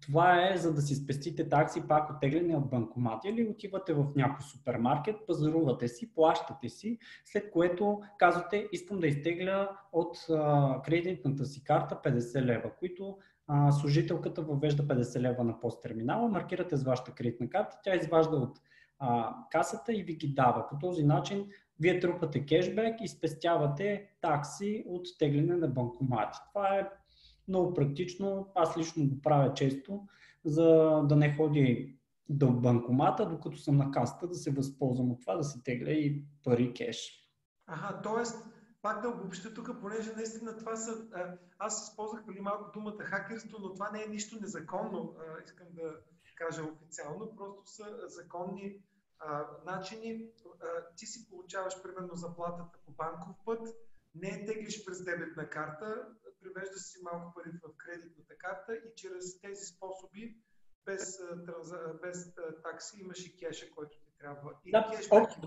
Това 0.00 0.48
е 0.48 0.56
за 0.56 0.74
да 0.74 0.80
си 0.80 0.94
спестите 0.94 1.48
такси 1.48 1.88
пак 1.88 2.10
от 2.10 2.20
тегляне 2.20 2.56
от 2.56 2.70
банкомати 2.70 3.28
или 3.28 3.48
отивате 3.48 3.94
в 3.94 4.06
някой 4.16 4.42
супермаркет, 4.42 5.16
пазарувате 5.26 5.88
си, 5.88 6.14
плащате 6.14 6.68
си, 6.68 6.98
след 7.24 7.50
което 7.50 8.00
казвате 8.18 8.68
искам 8.72 9.00
да 9.00 9.06
изтегля 9.06 9.68
от 9.92 10.16
кредитната 10.84 11.44
си 11.44 11.64
карта 11.64 12.00
50 12.04 12.42
лева, 12.42 12.70
които 12.78 13.18
служителката 13.80 14.42
въвежда 14.42 14.82
50 14.82 15.20
лева 15.20 15.44
на 15.44 15.60
посттерминала, 15.60 16.28
маркирате 16.28 16.76
с 16.76 16.84
вашата 16.84 17.12
кредитна 17.12 17.48
карта, 17.48 17.78
тя 17.84 17.94
изважда 17.94 18.36
от 18.36 18.58
касата 19.50 19.92
и 19.92 20.02
ви 20.02 20.14
ги 20.16 20.28
дава. 20.28 20.68
По 20.68 20.78
този 20.78 21.04
начин 21.04 21.46
вие 21.80 22.00
трупате 22.00 22.46
кешбек 22.46 22.94
и 23.00 23.08
спестявате 23.08 24.16
такси 24.20 24.84
от 24.86 25.06
тегляне 25.18 25.56
на 25.56 25.68
банкомати. 25.68 26.38
Това 26.52 26.78
е 26.78 26.90
много 27.48 27.74
практично. 27.74 28.52
Аз 28.54 28.76
лично 28.76 29.08
го 29.08 29.22
правя 29.22 29.54
често, 29.54 30.06
за 30.44 30.64
да 31.04 31.16
не 31.16 31.36
ходи 31.36 31.96
до 32.28 32.52
банкомата, 32.52 33.28
докато 33.28 33.56
съм 33.56 33.76
на 33.76 33.90
каста, 33.90 34.28
да 34.28 34.34
се 34.34 34.50
възползвам 34.50 35.10
от 35.10 35.20
това, 35.20 35.36
да 35.36 35.44
се 35.44 35.62
тегля 35.62 35.90
и 35.90 36.24
пари 36.44 36.74
кеш. 36.74 37.30
Ага, 37.66 38.00
т.е. 38.02 38.22
пак 38.82 39.02
да 39.02 39.08
обобща 39.08 39.54
тук, 39.54 39.70
понеже 39.80 40.12
наистина 40.16 40.56
това 40.56 40.76
са... 40.76 41.08
Аз 41.58 41.88
използвах 41.88 42.26
преди 42.26 42.40
малко 42.40 42.70
думата 42.74 43.04
хакерство, 43.04 43.58
но 43.60 43.72
това 43.72 43.90
не 43.90 44.02
е 44.02 44.08
нищо 44.08 44.40
незаконно, 44.40 45.14
искам 45.44 45.66
да 45.72 45.94
кажа 46.34 46.62
официално, 46.62 47.36
просто 47.36 47.62
са 47.66 47.84
законни 48.06 48.76
а, 49.18 49.46
начини. 49.66 50.28
А, 50.60 50.66
ти 50.96 51.06
си 51.06 51.28
получаваш 51.30 51.82
примерно 51.82 52.14
заплатата 52.14 52.78
по 52.86 52.92
банков 52.92 53.36
път, 53.44 53.68
не 54.14 54.28
е 54.28 54.46
теглиш 54.46 54.84
през 54.84 55.04
дебетна 55.04 55.50
карта, 55.50 56.06
превеждаш 56.40 56.82
си 56.82 56.98
малко 57.02 57.34
пари 57.34 57.50
в 57.62 57.76
кредитната 57.76 58.34
карта 58.38 58.74
и 58.76 58.94
чрез 58.96 59.40
тези 59.40 59.64
способи 59.64 60.36
без, 60.86 61.18
без 62.02 62.34
такси 62.64 63.00
имаш 63.00 63.26
и 63.26 63.36
кеша, 63.36 63.70
който 63.76 63.98
ти 63.98 64.12
трябва. 64.18 64.52
И 64.64 64.70
да, 64.70 64.90
общо, 65.10 65.40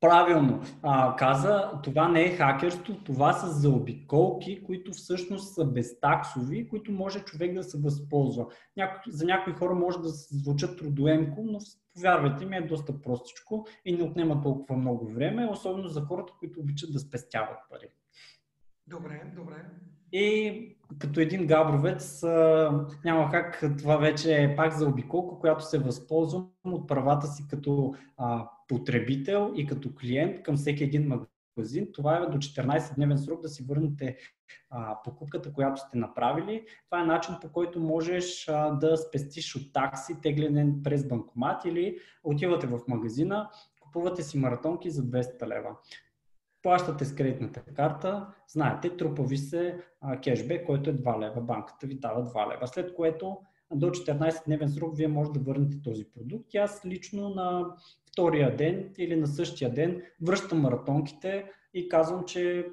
Правилно. 0.00 0.62
А, 0.82 1.16
каза, 1.16 1.80
това 1.84 2.08
не 2.08 2.24
е 2.24 2.36
хакерство, 2.36 2.94
това 3.04 3.32
са 3.32 3.46
заобиколки, 3.46 4.64
които 4.64 4.92
всъщност 4.92 5.54
са 5.54 5.64
безтаксови, 5.64 6.68
които 6.68 6.92
може 6.92 7.24
човек 7.24 7.54
да 7.54 7.62
се 7.62 7.78
възползва. 7.78 8.46
Няко, 8.76 9.00
за 9.08 9.24
някои 9.24 9.52
хора 9.52 9.74
може 9.74 9.98
да 9.98 10.08
звучат 10.08 10.78
трудоемко, 10.78 11.42
но 11.44 11.60
повярвайте 11.98 12.46
ми 12.46 12.56
е 12.56 12.66
доста 12.66 13.02
простичко 13.02 13.66
и 13.84 13.96
не 13.96 14.02
отнема 14.02 14.42
толкова 14.42 14.76
много 14.76 15.08
време, 15.12 15.48
особено 15.50 15.88
за 15.88 16.00
хората, 16.00 16.32
които 16.38 16.60
обичат 16.60 16.92
да 16.92 16.98
спестяват 16.98 17.58
пари. 17.70 17.88
Добре, 18.86 19.32
добре. 19.36 19.64
И 20.12 20.76
като 20.98 21.20
един 21.20 21.46
габровец 21.46 22.22
няма 23.04 23.28
как 23.30 23.64
това 23.78 23.96
вече 23.96 24.42
е 24.42 24.56
пак 24.56 24.72
за 24.72 24.88
обиколка, 24.88 25.38
която 25.38 25.64
се 25.64 25.78
възползвам 25.78 26.50
от 26.64 26.88
правата 26.88 27.26
си 27.26 27.44
като 27.50 27.94
а, 28.16 28.50
потребител 28.68 29.52
и 29.56 29.66
като 29.66 29.94
клиент 29.94 30.42
към 30.42 30.56
всеки 30.56 30.84
един 30.84 31.08
магазин. 31.08 31.37
Това 31.92 32.16
е 32.16 32.26
до 32.26 32.38
14-дневен 32.38 33.16
срок 33.16 33.40
да 33.40 33.48
си 33.48 33.64
върнете 33.68 34.16
а, 34.70 35.02
покупката, 35.04 35.52
която 35.52 35.80
сте 35.80 35.98
направили. 35.98 36.64
Това 36.90 37.02
е 37.02 37.06
начин 37.06 37.34
по 37.40 37.52
който 37.52 37.80
можеш 37.80 38.48
а, 38.48 38.70
да 38.70 38.96
спестиш 38.96 39.56
от 39.56 39.72
такси, 39.72 40.20
тегляне 40.22 40.82
през 40.84 41.08
банкомат 41.08 41.64
или 41.64 41.98
отивате 42.24 42.66
в 42.66 42.80
магазина, 42.88 43.50
купувате 43.80 44.22
си 44.22 44.38
маратонки 44.38 44.90
за 44.90 45.02
200 45.02 45.46
лева 45.46 45.76
плащате 46.62 47.04
с 47.04 47.14
кредитната 47.14 47.60
карта, 47.60 48.26
знаете, 48.48 48.96
трупа 48.96 49.22
ви 49.22 49.36
се 49.36 49.80
а, 50.00 50.20
кешбек, 50.20 50.66
който 50.66 50.90
е 50.90 50.94
2 50.94 51.20
лева, 51.20 51.40
банката 51.40 51.86
ви 51.86 51.98
дава 51.98 52.24
2 52.24 52.54
лева, 52.54 52.66
след 52.66 52.94
което 52.94 53.38
до 53.74 53.86
14-дневен 53.90 54.66
срок 54.66 54.96
вие 54.96 55.08
може 55.08 55.30
да 55.30 55.40
върнете 55.40 55.82
този 55.82 56.04
продукт. 56.04 56.54
И 56.54 56.56
аз 56.56 56.84
лично 56.86 57.28
на 57.28 57.66
втория 58.10 58.56
ден 58.56 58.94
или 58.98 59.16
на 59.16 59.26
същия 59.26 59.74
ден 59.74 60.02
връщам 60.22 60.60
маратонките 60.60 61.44
и 61.74 61.88
казвам, 61.88 62.24
че 62.24 62.66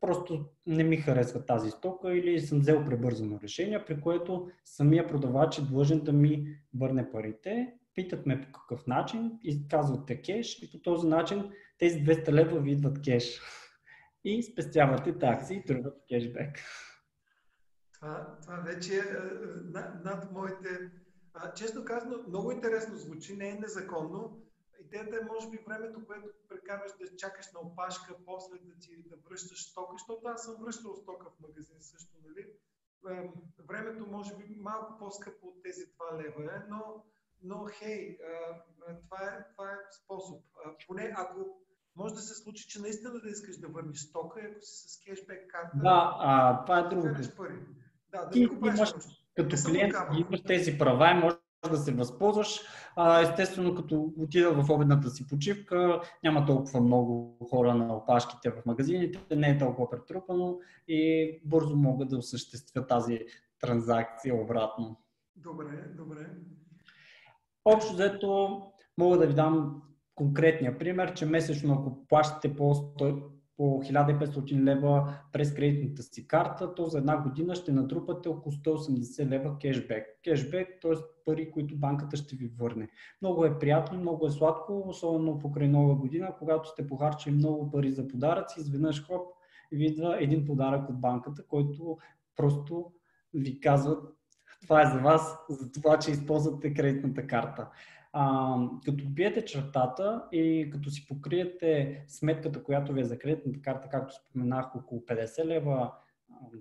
просто 0.00 0.44
не 0.66 0.84
ми 0.84 0.96
харесва 0.96 1.46
тази 1.46 1.70
стока 1.70 2.16
или 2.16 2.40
съм 2.40 2.60
взел 2.60 2.84
пребързано 2.84 3.40
решение, 3.42 3.84
при 3.84 4.00
което 4.00 4.48
самия 4.64 5.08
продавач 5.08 5.58
е 5.58 5.62
длъжен 5.62 6.00
да 6.00 6.12
ми 6.12 6.46
върне 6.74 7.10
парите. 7.10 7.72
Питат 7.94 8.26
ме 8.26 8.40
по 8.40 8.52
какъв 8.52 8.86
начин 8.86 9.32
и 9.44 9.68
казвате 9.68 10.22
кеш 10.22 10.62
и 10.62 10.70
по 10.70 10.78
този 10.78 11.08
начин 11.08 11.50
тези 11.78 12.04
200 12.04 12.32
лева 12.32 12.60
ви 12.60 12.72
идват 12.72 13.02
кеш 13.02 13.40
и 14.24 14.42
спестявате 14.42 15.18
такси 15.18 15.54
и 15.54 15.64
тръгват 15.64 16.02
кешбек. 16.08 16.58
Това, 18.02 18.36
това 18.42 18.56
вече 18.56 18.94
е, 18.94 18.98
е 18.98 19.04
над, 19.64 20.04
над 20.04 20.32
моите... 20.32 20.90
А, 21.34 21.54
честно 21.54 21.84
казано, 21.84 22.24
много 22.28 22.52
интересно 22.52 22.96
звучи, 22.96 23.36
не 23.36 23.48
е 23.48 23.54
незаконно. 23.54 24.42
Идеята 24.80 25.16
е, 25.16 25.24
може 25.24 25.50
би, 25.50 25.58
времето, 25.68 26.06
което 26.06 26.28
прекарваш 26.48 26.92
да 27.00 27.16
чакаш 27.16 27.52
на 27.52 27.60
опашка, 27.60 28.14
после 28.24 28.56
да 28.58 28.78
ти 28.80 29.02
да 29.10 29.16
връщаш 29.16 29.70
стока, 29.70 29.92
защото 29.92 30.28
аз 30.28 30.44
съм 30.44 30.56
връщал 30.60 30.96
стока 30.96 31.26
в 31.30 31.40
магазин 31.40 31.76
също, 31.80 32.14
нали? 32.26 32.46
Времето 33.68 34.06
може 34.06 34.36
би 34.36 34.56
малко 34.60 34.98
по-скъпо 34.98 35.46
от 35.46 35.62
тези 35.62 35.86
2 35.86 36.24
лева 36.24 36.54
е, 36.54 36.62
но, 36.68 37.04
но 37.42 37.66
хей, 37.70 38.18
това 39.04 39.24
е, 39.24 39.46
това 39.52 39.72
е 39.72 39.76
способ. 40.04 40.44
Поне 40.86 41.14
ако 41.16 41.62
може 41.96 42.14
да 42.14 42.20
се 42.20 42.34
случи, 42.34 42.68
че 42.68 42.80
наистина 42.80 43.20
да 43.20 43.28
искаш 43.28 43.56
да 43.58 43.68
върнеш 43.68 43.98
стока, 43.98 44.40
ако 44.40 44.60
си 44.60 44.88
с 44.88 45.04
кешбек 45.04 45.50
карта. 45.50 45.70
Да, 45.74 46.16
а, 46.18 46.64
това 46.64 46.78
е 46.78 46.88
друго. 46.88 47.08
Да, 47.08 47.81
да 48.12 48.30
ти 48.30 48.40
имаш, 48.40 48.94
като 49.34 49.56
клиент 49.66 49.94
имаш 50.18 50.42
тези 50.42 50.78
права 50.78 51.10
и 51.10 51.14
можеш 51.14 51.38
да 51.70 51.76
се 51.76 51.92
възползваш. 51.92 52.60
А, 52.96 53.20
естествено, 53.20 53.74
като 53.74 54.12
отида 54.18 54.52
в 54.52 54.70
обедната 54.70 55.10
си 55.10 55.26
почивка, 55.26 56.00
няма 56.24 56.46
толкова 56.46 56.80
много 56.80 57.36
хора 57.50 57.74
на 57.74 57.96
опашките 57.96 58.50
в 58.50 58.66
магазините, 58.66 59.36
не 59.36 59.48
е 59.48 59.58
толкова 59.58 59.90
претрупано 59.90 60.58
и 60.88 61.30
бързо 61.44 61.76
могат 61.76 62.08
да 62.08 62.16
осъществят 62.16 62.88
тази 62.88 63.20
транзакция 63.60 64.34
обратно. 64.34 65.00
Добре, 65.36 65.88
добре. 65.96 66.30
Общо 67.64 67.92
взето 67.92 68.62
мога 68.98 69.18
да 69.18 69.26
ви 69.26 69.34
дам 69.34 69.82
конкретния 70.14 70.78
пример, 70.78 71.14
че 71.14 71.26
месечно 71.26 71.74
ако 71.74 72.06
плащате 72.06 72.56
по, 72.56 72.74
100, 72.74 73.22
по 73.62 73.82
1500 73.82 74.62
лева 74.62 75.14
през 75.32 75.54
кредитната 75.54 76.02
си 76.02 76.26
карта, 76.26 76.74
то 76.74 76.86
за 76.86 76.98
една 76.98 77.16
година 77.16 77.54
ще 77.54 77.72
натрупате 77.72 78.28
около 78.28 78.52
180 78.52 79.28
лева 79.28 79.58
кешбек. 79.58 80.06
Кешбек, 80.24 80.68
т.е. 80.82 80.92
пари, 81.24 81.50
които 81.50 81.76
банката 81.76 82.16
ще 82.16 82.36
ви 82.36 82.52
върне. 82.58 82.88
Много 83.22 83.44
е 83.44 83.58
приятно, 83.58 83.98
много 83.98 84.26
е 84.26 84.30
сладко, 84.30 84.84
особено 84.86 85.38
покрай 85.38 85.68
нова 85.68 85.94
година, 85.94 86.34
когато 86.38 86.68
сте 86.68 86.86
похарчили 86.86 87.34
много 87.34 87.70
пари 87.70 87.92
за 87.92 88.08
подаръци, 88.08 88.60
изведнъж 88.60 89.06
хоп, 89.06 89.26
ви 89.72 89.86
идва 89.86 90.16
един 90.20 90.44
подарък 90.44 90.88
от 90.88 91.00
банката, 91.00 91.46
който 91.46 91.98
просто 92.36 92.92
ви 93.34 93.60
казва 93.60 93.96
това 94.62 94.82
е 94.82 94.90
за 94.90 94.98
вас, 94.98 95.36
за 95.50 95.72
това, 95.72 95.98
че 95.98 96.10
използвате 96.10 96.74
кредитната 96.74 97.26
карта. 97.26 97.68
А, 98.12 98.56
като 98.84 99.04
биете 99.04 99.44
чертата 99.44 100.24
и 100.32 100.70
като 100.72 100.90
си 100.90 101.06
покриете 101.06 102.04
сметката, 102.08 102.62
която 102.62 102.92
ви 102.92 103.00
е 103.00 103.04
за 103.04 103.18
кредитната 103.18 103.60
карта, 103.60 103.88
както 103.88 104.14
споменах, 104.14 104.76
около 104.76 105.00
50 105.00 105.44
лева 105.44 105.92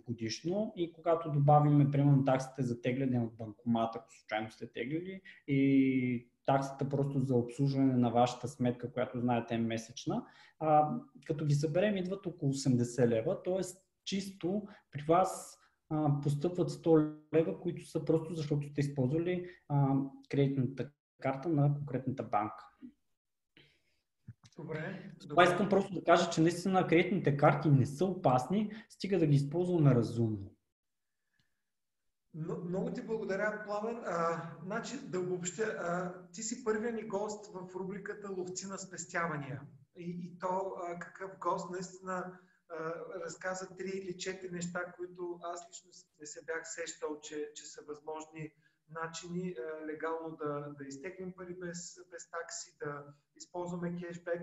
годишно 0.08 0.74
и 0.76 0.94
когато 0.94 1.32
добавиме, 1.32 1.92
примерно, 1.92 2.26
таксите 2.26 2.62
за 2.62 2.82
тегляне 2.82 3.20
от 3.20 3.38
банкомата, 3.38 4.00
ако 4.00 4.14
случайно 4.14 4.52
сте 4.52 4.72
теглили 4.72 5.22
и 5.48 6.30
таксата 6.46 6.90
просто 6.90 7.20
за 7.20 7.36
обслужване 7.36 7.94
на 7.94 8.10
вашата 8.10 8.48
сметка, 8.48 8.92
която 8.92 9.20
знаете 9.20 9.56
е 9.56 9.58
месечна, 9.58 10.26
а, 10.60 10.90
като 11.26 11.46
ги 11.46 11.54
съберем 11.54 11.98
идват 11.98 12.26
около 12.26 12.54
80 12.54 13.08
лева, 13.08 13.44
т.е. 13.44 13.62
чисто 14.06 14.64
при 14.92 15.04
вас 15.08 15.58
а, 15.90 16.22
постъпват 16.22 16.70
100 16.70 17.14
лева, 17.34 17.60
които 17.60 17.86
са 17.86 18.06
просто 18.06 18.34
защото 18.34 18.68
сте 18.68 18.82
използвали 18.82 19.46
а, 19.70 19.96
кредитната 20.30 20.92
карта 21.22 21.50
на 21.50 21.74
конкретната 21.74 22.24
банка. 22.24 22.68
Добре. 24.56 25.12
Това 25.30 25.44
искам 25.44 25.70
просто 25.70 25.94
да 25.94 26.04
кажа, 26.04 26.30
че 26.30 26.42
наистина 26.42 26.88
кредитните 26.88 27.38
карти 27.38 27.70
не 27.70 27.86
са 27.86 28.06
опасни, 28.06 28.72
стига 28.90 29.20
да 29.20 29.28
ги 29.28 29.36
използваме 29.36 29.96
разумно. 29.96 30.52
Но, 32.34 32.58
много 32.58 32.94
ти 32.94 33.02
благодаря, 33.02 33.64
Пламен. 33.66 34.04
А, 34.06 34.52
значи, 34.64 34.98
да 35.10 35.20
обобщя, 35.20 35.64
а, 35.64 36.14
ти 36.32 36.44
си 36.44 36.64
първият 36.64 36.96
ни 36.96 37.08
гост 37.08 37.54
в 37.54 37.76
рубриката 37.76 38.32
Ловци 38.32 38.68
на 38.68 38.78
спестявания. 38.78 39.62
И, 39.96 40.04
и 40.04 40.40
то 40.40 40.74
а, 40.84 41.00
какъв 41.00 41.40
гост 41.40 41.70
наистина 41.72 42.40
а, 42.70 42.94
разказа 43.26 43.76
три 43.78 43.90
или 43.90 44.18
четири 44.18 44.52
неща, 44.52 44.94
които 44.98 45.40
аз 45.44 45.68
лично 45.70 45.90
не 46.20 46.26
се 46.26 46.46
бях 46.46 46.62
сещал, 46.64 47.20
че, 47.22 47.52
че 47.56 47.66
са 47.66 47.82
възможни 47.88 48.54
начини 48.94 49.56
а, 49.60 49.86
легално 49.86 50.36
да, 50.36 50.76
да 50.80 50.86
изтеглим 50.88 51.34
пари 51.38 51.56
без, 51.60 52.00
без 52.12 52.30
такси, 52.30 52.78
да 52.80 53.04
използваме 53.36 54.00
кешбек. 54.00 54.42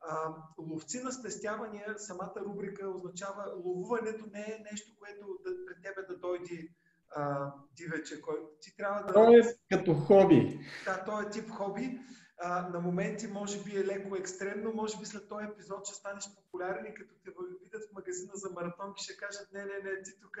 А, 0.00 0.34
ловци 0.58 1.02
на 1.02 1.12
спестявания, 1.12 1.98
самата 1.98 2.34
рубрика 2.36 2.88
означава 2.88 3.54
ловуването 3.64 4.26
не 4.32 4.40
е 4.40 4.64
нещо, 4.72 4.92
което 4.98 5.38
да, 5.44 5.66
пред 5.66 5.82
тебе 5.82 6.06
да 6.08 6.18
дойде 6.18 6.68
а, 7.10 7.52
дивече, 7.76 8.22
който 8.22 8.48
ти 8.60 8.76
трябва 8.76 9.02
да... 9.02 9.12
То 9.12 9.32
е 9.32 9.40
като 9.70 9.94
хоби. 9.94 10.60
Да, 10.84 11.04
то 11.04 11.20
е 11.20 11.30
тип 11.30 11.50
хоби. 11.50 12.00
А, 12.42 12.68
на 12.68 12.80
моменти 12.80 13.26
може 13.26 13.64
би 13.64 13.76
е 13.76 13.84
леко 13.84 14.16
екстремно, 14.16 14.72
може 14.74 14.98
би 14.98 15.06
след 15.06 15.28
този 15.28 15.46
епизод 15.46 15.86
ще 15.86 15.94
станеш 15.94 16.24
популярен 16.34 16.86
и 16.86 16.94
като 16.94 17.14
те 17.24 17.30
видят 17.62 17.82
в 17.90 17.92
магазина 17.92 18.32
за 18.34 18.50
маратонки 18.50 19.04
ще 19.04 19.16
кажат 19.16 19.52
не, 19.52 19.64
не, 19.64 19.74
не, 19.74 20.02
ти 20.02 20.10
тук 20.20 20.38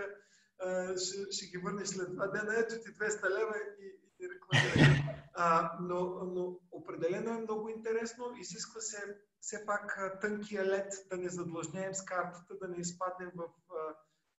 ще, 0.96 1.18
ще 1.30 1.46
ги 1.46 1.58
върнеш 1.58 1.88
след 1.88 2.14
два 2.14 2.26
дена, 2.26 2.54
ето 2.58 2.74
ти 2.74 2.94
200 2.94 3.30
лева 3.30 3.54
и, 3.80 4.24
и 4.24 4.28
рекламирай. 4.28 5.00
А, 5.34 5.72
но, 5.80 6.24
но 6.24 6.58
определено 6.72 7.30
е 7.34 7.42
много 7.42 7.68
интересно, 7.68 8.24
изисква 8.40 8.80
се 8.80 9.16
все 9.40 9.66
пак 9.66 10.18
тънкия 10.20 10.66
лед 10.66 10.92
да 11.10 11.16
не 11.16 11.28
задлъжнеем 11.28 11.94
с 11.94 12.04
картата, 12.04 12.54
да 12.60 12.68
не 12.68 12.80
изпаднем 12.80 13.30
в 13.36 13.48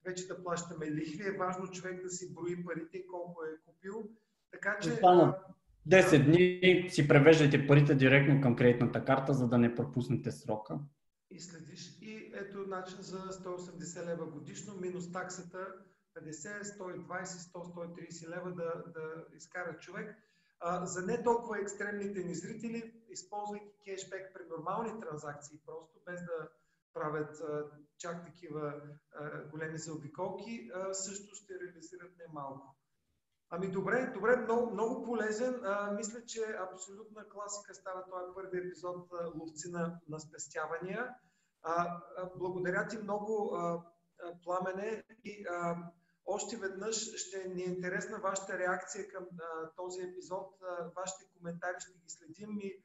вече 0.05 0.27
да 0.27 0.43
плащаме 0.43 0.91
лихви. 0.91 1.27
Е 1.27 1.37
важно 1.37 1.67
човек 1.67 2.03
да 2.03 2.09
си 2.09 2.33
брои 2.33 2.65
парите 2.65 2.97
и 2.97 3.07
колко 3.07 3.43
е 3.43 3.65
купил. 3.65 4.09
Така 4.51 4.77
че... 4.81 4.93
Остана 4.93 5.37
10 5.89 6.25
дни 6.25 6.89
си 6.89 7.07
превеждайте 7.07 7.67
парите 7.67 7.95
директно 7.95 8.41
към 8.41 8.55
кредитната 8.55 9.05
карта, 9.05 9.33
за 9.33 9.47
да 9.47 9.57
не 9.57 9.75
пропуснете 9.75 10.31
срока. 10.31 10.79
И 11.29 11.39
следиш. 11.39 11.97
И 12.01 12.31
ето 12.35 12.67
начин 12.67 12.97
за 13.01 13.17
180 13.17 14.05
лева 14.05 14.25
годишно, 14.25 14.75
минус 14.81 15.11
таксата 15.11 15.67
50, 16.15 16.63
120, 16.63 17.23
100, 17.23 17.53
130 17.53 18.29
лева 18.29 18.51
да, 18.51 18.83
да 18.91 19.25
изкара 19.35 19.77
човек. 19.79 20.15
А, 20.59 20.85
за 20.85 21.01
не 21.01 21.23
толкова 21.23 21.59
екстремните 21.59 22.23
ни 22.23 22.35
зрители, 22.35 22.93
използвайки 23.09 23.73
кешбек 23.85 24.33
при 24.33 24.45
нормални 24.49 25.01
транзакции, 25.01 25.59
просто 25.65 25.99
без 26.05 26.21
да 26.21 26.49
правят 26.93 27.39
а, 27.41 27.63
чак 27.97 28.25
такива 28.25 28.73
а, 29.15 29.43
големи 29.43 29.77
заобиколки, 29.77 30.71
а, 30.73 30.93
също 30.93 31.35
ще 31.35 31.53
реализират 31.59 32.11
немалко. 32.17 32.75
Ами 33.49 33.71
добре, 33.71 34.11
добре, 34.13 34.35
много, 34.35 34.71
много 34.71 35.05
полезен. 35.05 35.61
А, 35.63 35.91
мисля, 35.91 36.25
че 36.25 36.41
абсолютна 36.71 37.29
класика 37.29 37.73
става 37.73 38.05
този 38.09 38.33
първи 38.35 38.57
епизод 38.57 39.07
а, 39.13 39.25
Ловци 39.35 39.71
на, 39.71 39.99
на 40.09 40.19
спестявания. 40.19 41.15
А, 41.63 42.01
а, 42.17 42.29
благодаря 42.35 42.87
ти 42.87 42.97
много, 42.97 43.55
а, 43.55 43.83
Пламене. 44.43 45.03
И 45.23 45.45
а, 45.49 45.91
още 46.25 46.57
веднъж 46.57 47.15
ще 47.15 47.47
ни 47.47 47.61
е 47.61 47.65
интересна 47.65 48.19
вашата 48.19 48.59
реакция 48.59 49.07
към 49.07 49.27
а, 49.39 49.71
този 49.75 50.01
епизод. 50.01 50.47
А, 50.61 50.91
вашите 50.95 51.25
коментари 51.37 51.75
ще 51.79 51.91
ги 51.91 52.09
следим 52.09 52.57
и 52.59 52.83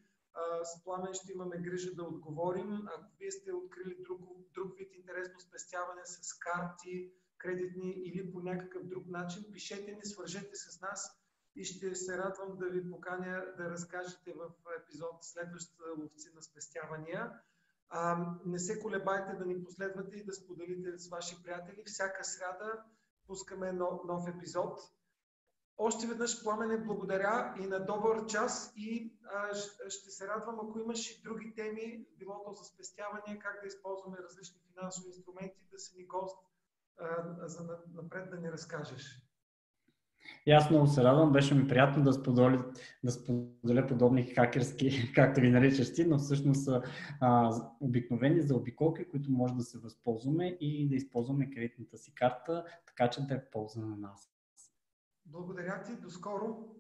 с 0.65 0.85
Пламен 0.85 1.15
ще 1.15 1.33
имаме 1.33 1.59
грижа 1.59 1.95
да 1.95 2.05
отговорим. 2.05 2.89
Ако 2.99 3.17
вие 3.19 3.31
сте 3.31 3.53
открили 3.53 3.97
друг, 4.01 4.21
друг 4.55 4.79
вид 4.79 4.95
интересно 4.95 5.41
спестяване 5.41 6.03
с 6.05 6.39
карти, 6.39 7.13
кредитни 7.39 7.91
или 7.91 8.33
по 8.33 8.41
някакъв 8.41 8.87
друг 8.87 9.07
начин, 9.07 9.45
пишете 9.53 9.93
ни, 9.93 10.05
свържете 10.05 10.57
с 10.57 10.81
нас 10.81 11.11
и 11.57 11.65
ще 11.65 11.95
се 11.95 12.19
радвам 12.19 12.59
да 12.59 12.69
ви 12.69 12.91
поканя 12.91 13.45
да 13.57 13.71
разкажете 13.71 14.33
в 14.33 14.51
епизод 14.83 15.17
следващата 15.21 15.85
ловци 15.99 16.29
на 16.35 16.43
спестявания. 16.43 17.33
А, 17.89 18.17
не 18.47 18.59
се 18.59 18.81
колебайте 18.81 19.33
да 19.33 19.45
ни 19.45 19.65
последвате 19.65 20.17
и 20.17 20.25
да 20.25 20.33
споделите 20.33 20.99
с 20.99 21.09
ваши 21.09 21.43
приятели. 21.43 21.83
Всяка 21.87 22.25
сряда 22.25 22.85
пускаме 23.27 23.73
нов, 23.73 24.01
нов 24.05 24.29
епизод. 24.29 24.79
Още 25.79 26.07
веднъж 26.07 26.43
пламене 26.43 26.85
благодаря 26.85 27.55
и 27.61 27.67
на 27.67 27.87
добър 27.87 28.27
час 28.27 28.73
и 28.77 29.19
а, 29.25 29.55
ще 29.89 30.11
се 30.11 30.29
радвам, 30.29 30.61
ако 30.61 30.79
имаш 30.79 31.11
и 31.11 31.23
други 31.23 31.55
теми, 31.55 32.07
било 32.19 32.45
то 32.45 32.53
за 32.53 32.65
спестяване, 32.65 33.39
как 33.39 33.61
да 33.61 33.67
използваме 33.67 34.19
различни 34.19 34.61
финансови 34.73 35.09
инструменти, 35.09 35.69
да 35.71 35.79
си 35.79 35.97
ни 35.97 36.07
гост, 36.07 36.39
а, 36.99 37.49
за 37.49 37.79
напред 37.95 38.31
да 38.31 38.37
ни 38.37 38.53
разкажеш. 38.53 39.26
И 40.47 40.53
аз 40.53 40.71
много 40.71 40.87
се 40.87 41.05
радвам, 41.05 41.33
беше 41.33 41.55
ми 41.55 41.69
приятно 41.69 42.03
да 42.03 42.13
споделя, 42.13 42.65
да 43.05 43.13
споделя 43.13 43.87
подобни 43.87 44.23
хакерски, 44.23 45.13
както 45.15 45.41
ги 45.41 45.51
наричаш 45.51 45.95
ти, 45.95 46.05
но 46.05 46.19
всъщност 46.19 46.65
са 46.65 46.83
обикновени 47.81 48.43
за 48.43 48.57
обиколки, 48.57 49.09
които 49.09 49.33
може 49.33 49.55
да 49.55 49.63
се 49.63 49.79
възползваме 49.79 50.47
и 50.61 50.89
да 50.89 50.95
използваме 50.95 51.51
кредитната 51.51 51.99
си 51.99 52.15
карта, 52.15 52.65
така 52.87 53.11
че 53.11 53.27
да 53.27 53.35
е 53.35 53.51
полза 53.53 53.81
на 53.81 53.97
нас. 53.97 54.33
Благодаря 55.27 55.83
ти, 55.83 55.93
до 55.97 56.11
скоро! 56.11 56.77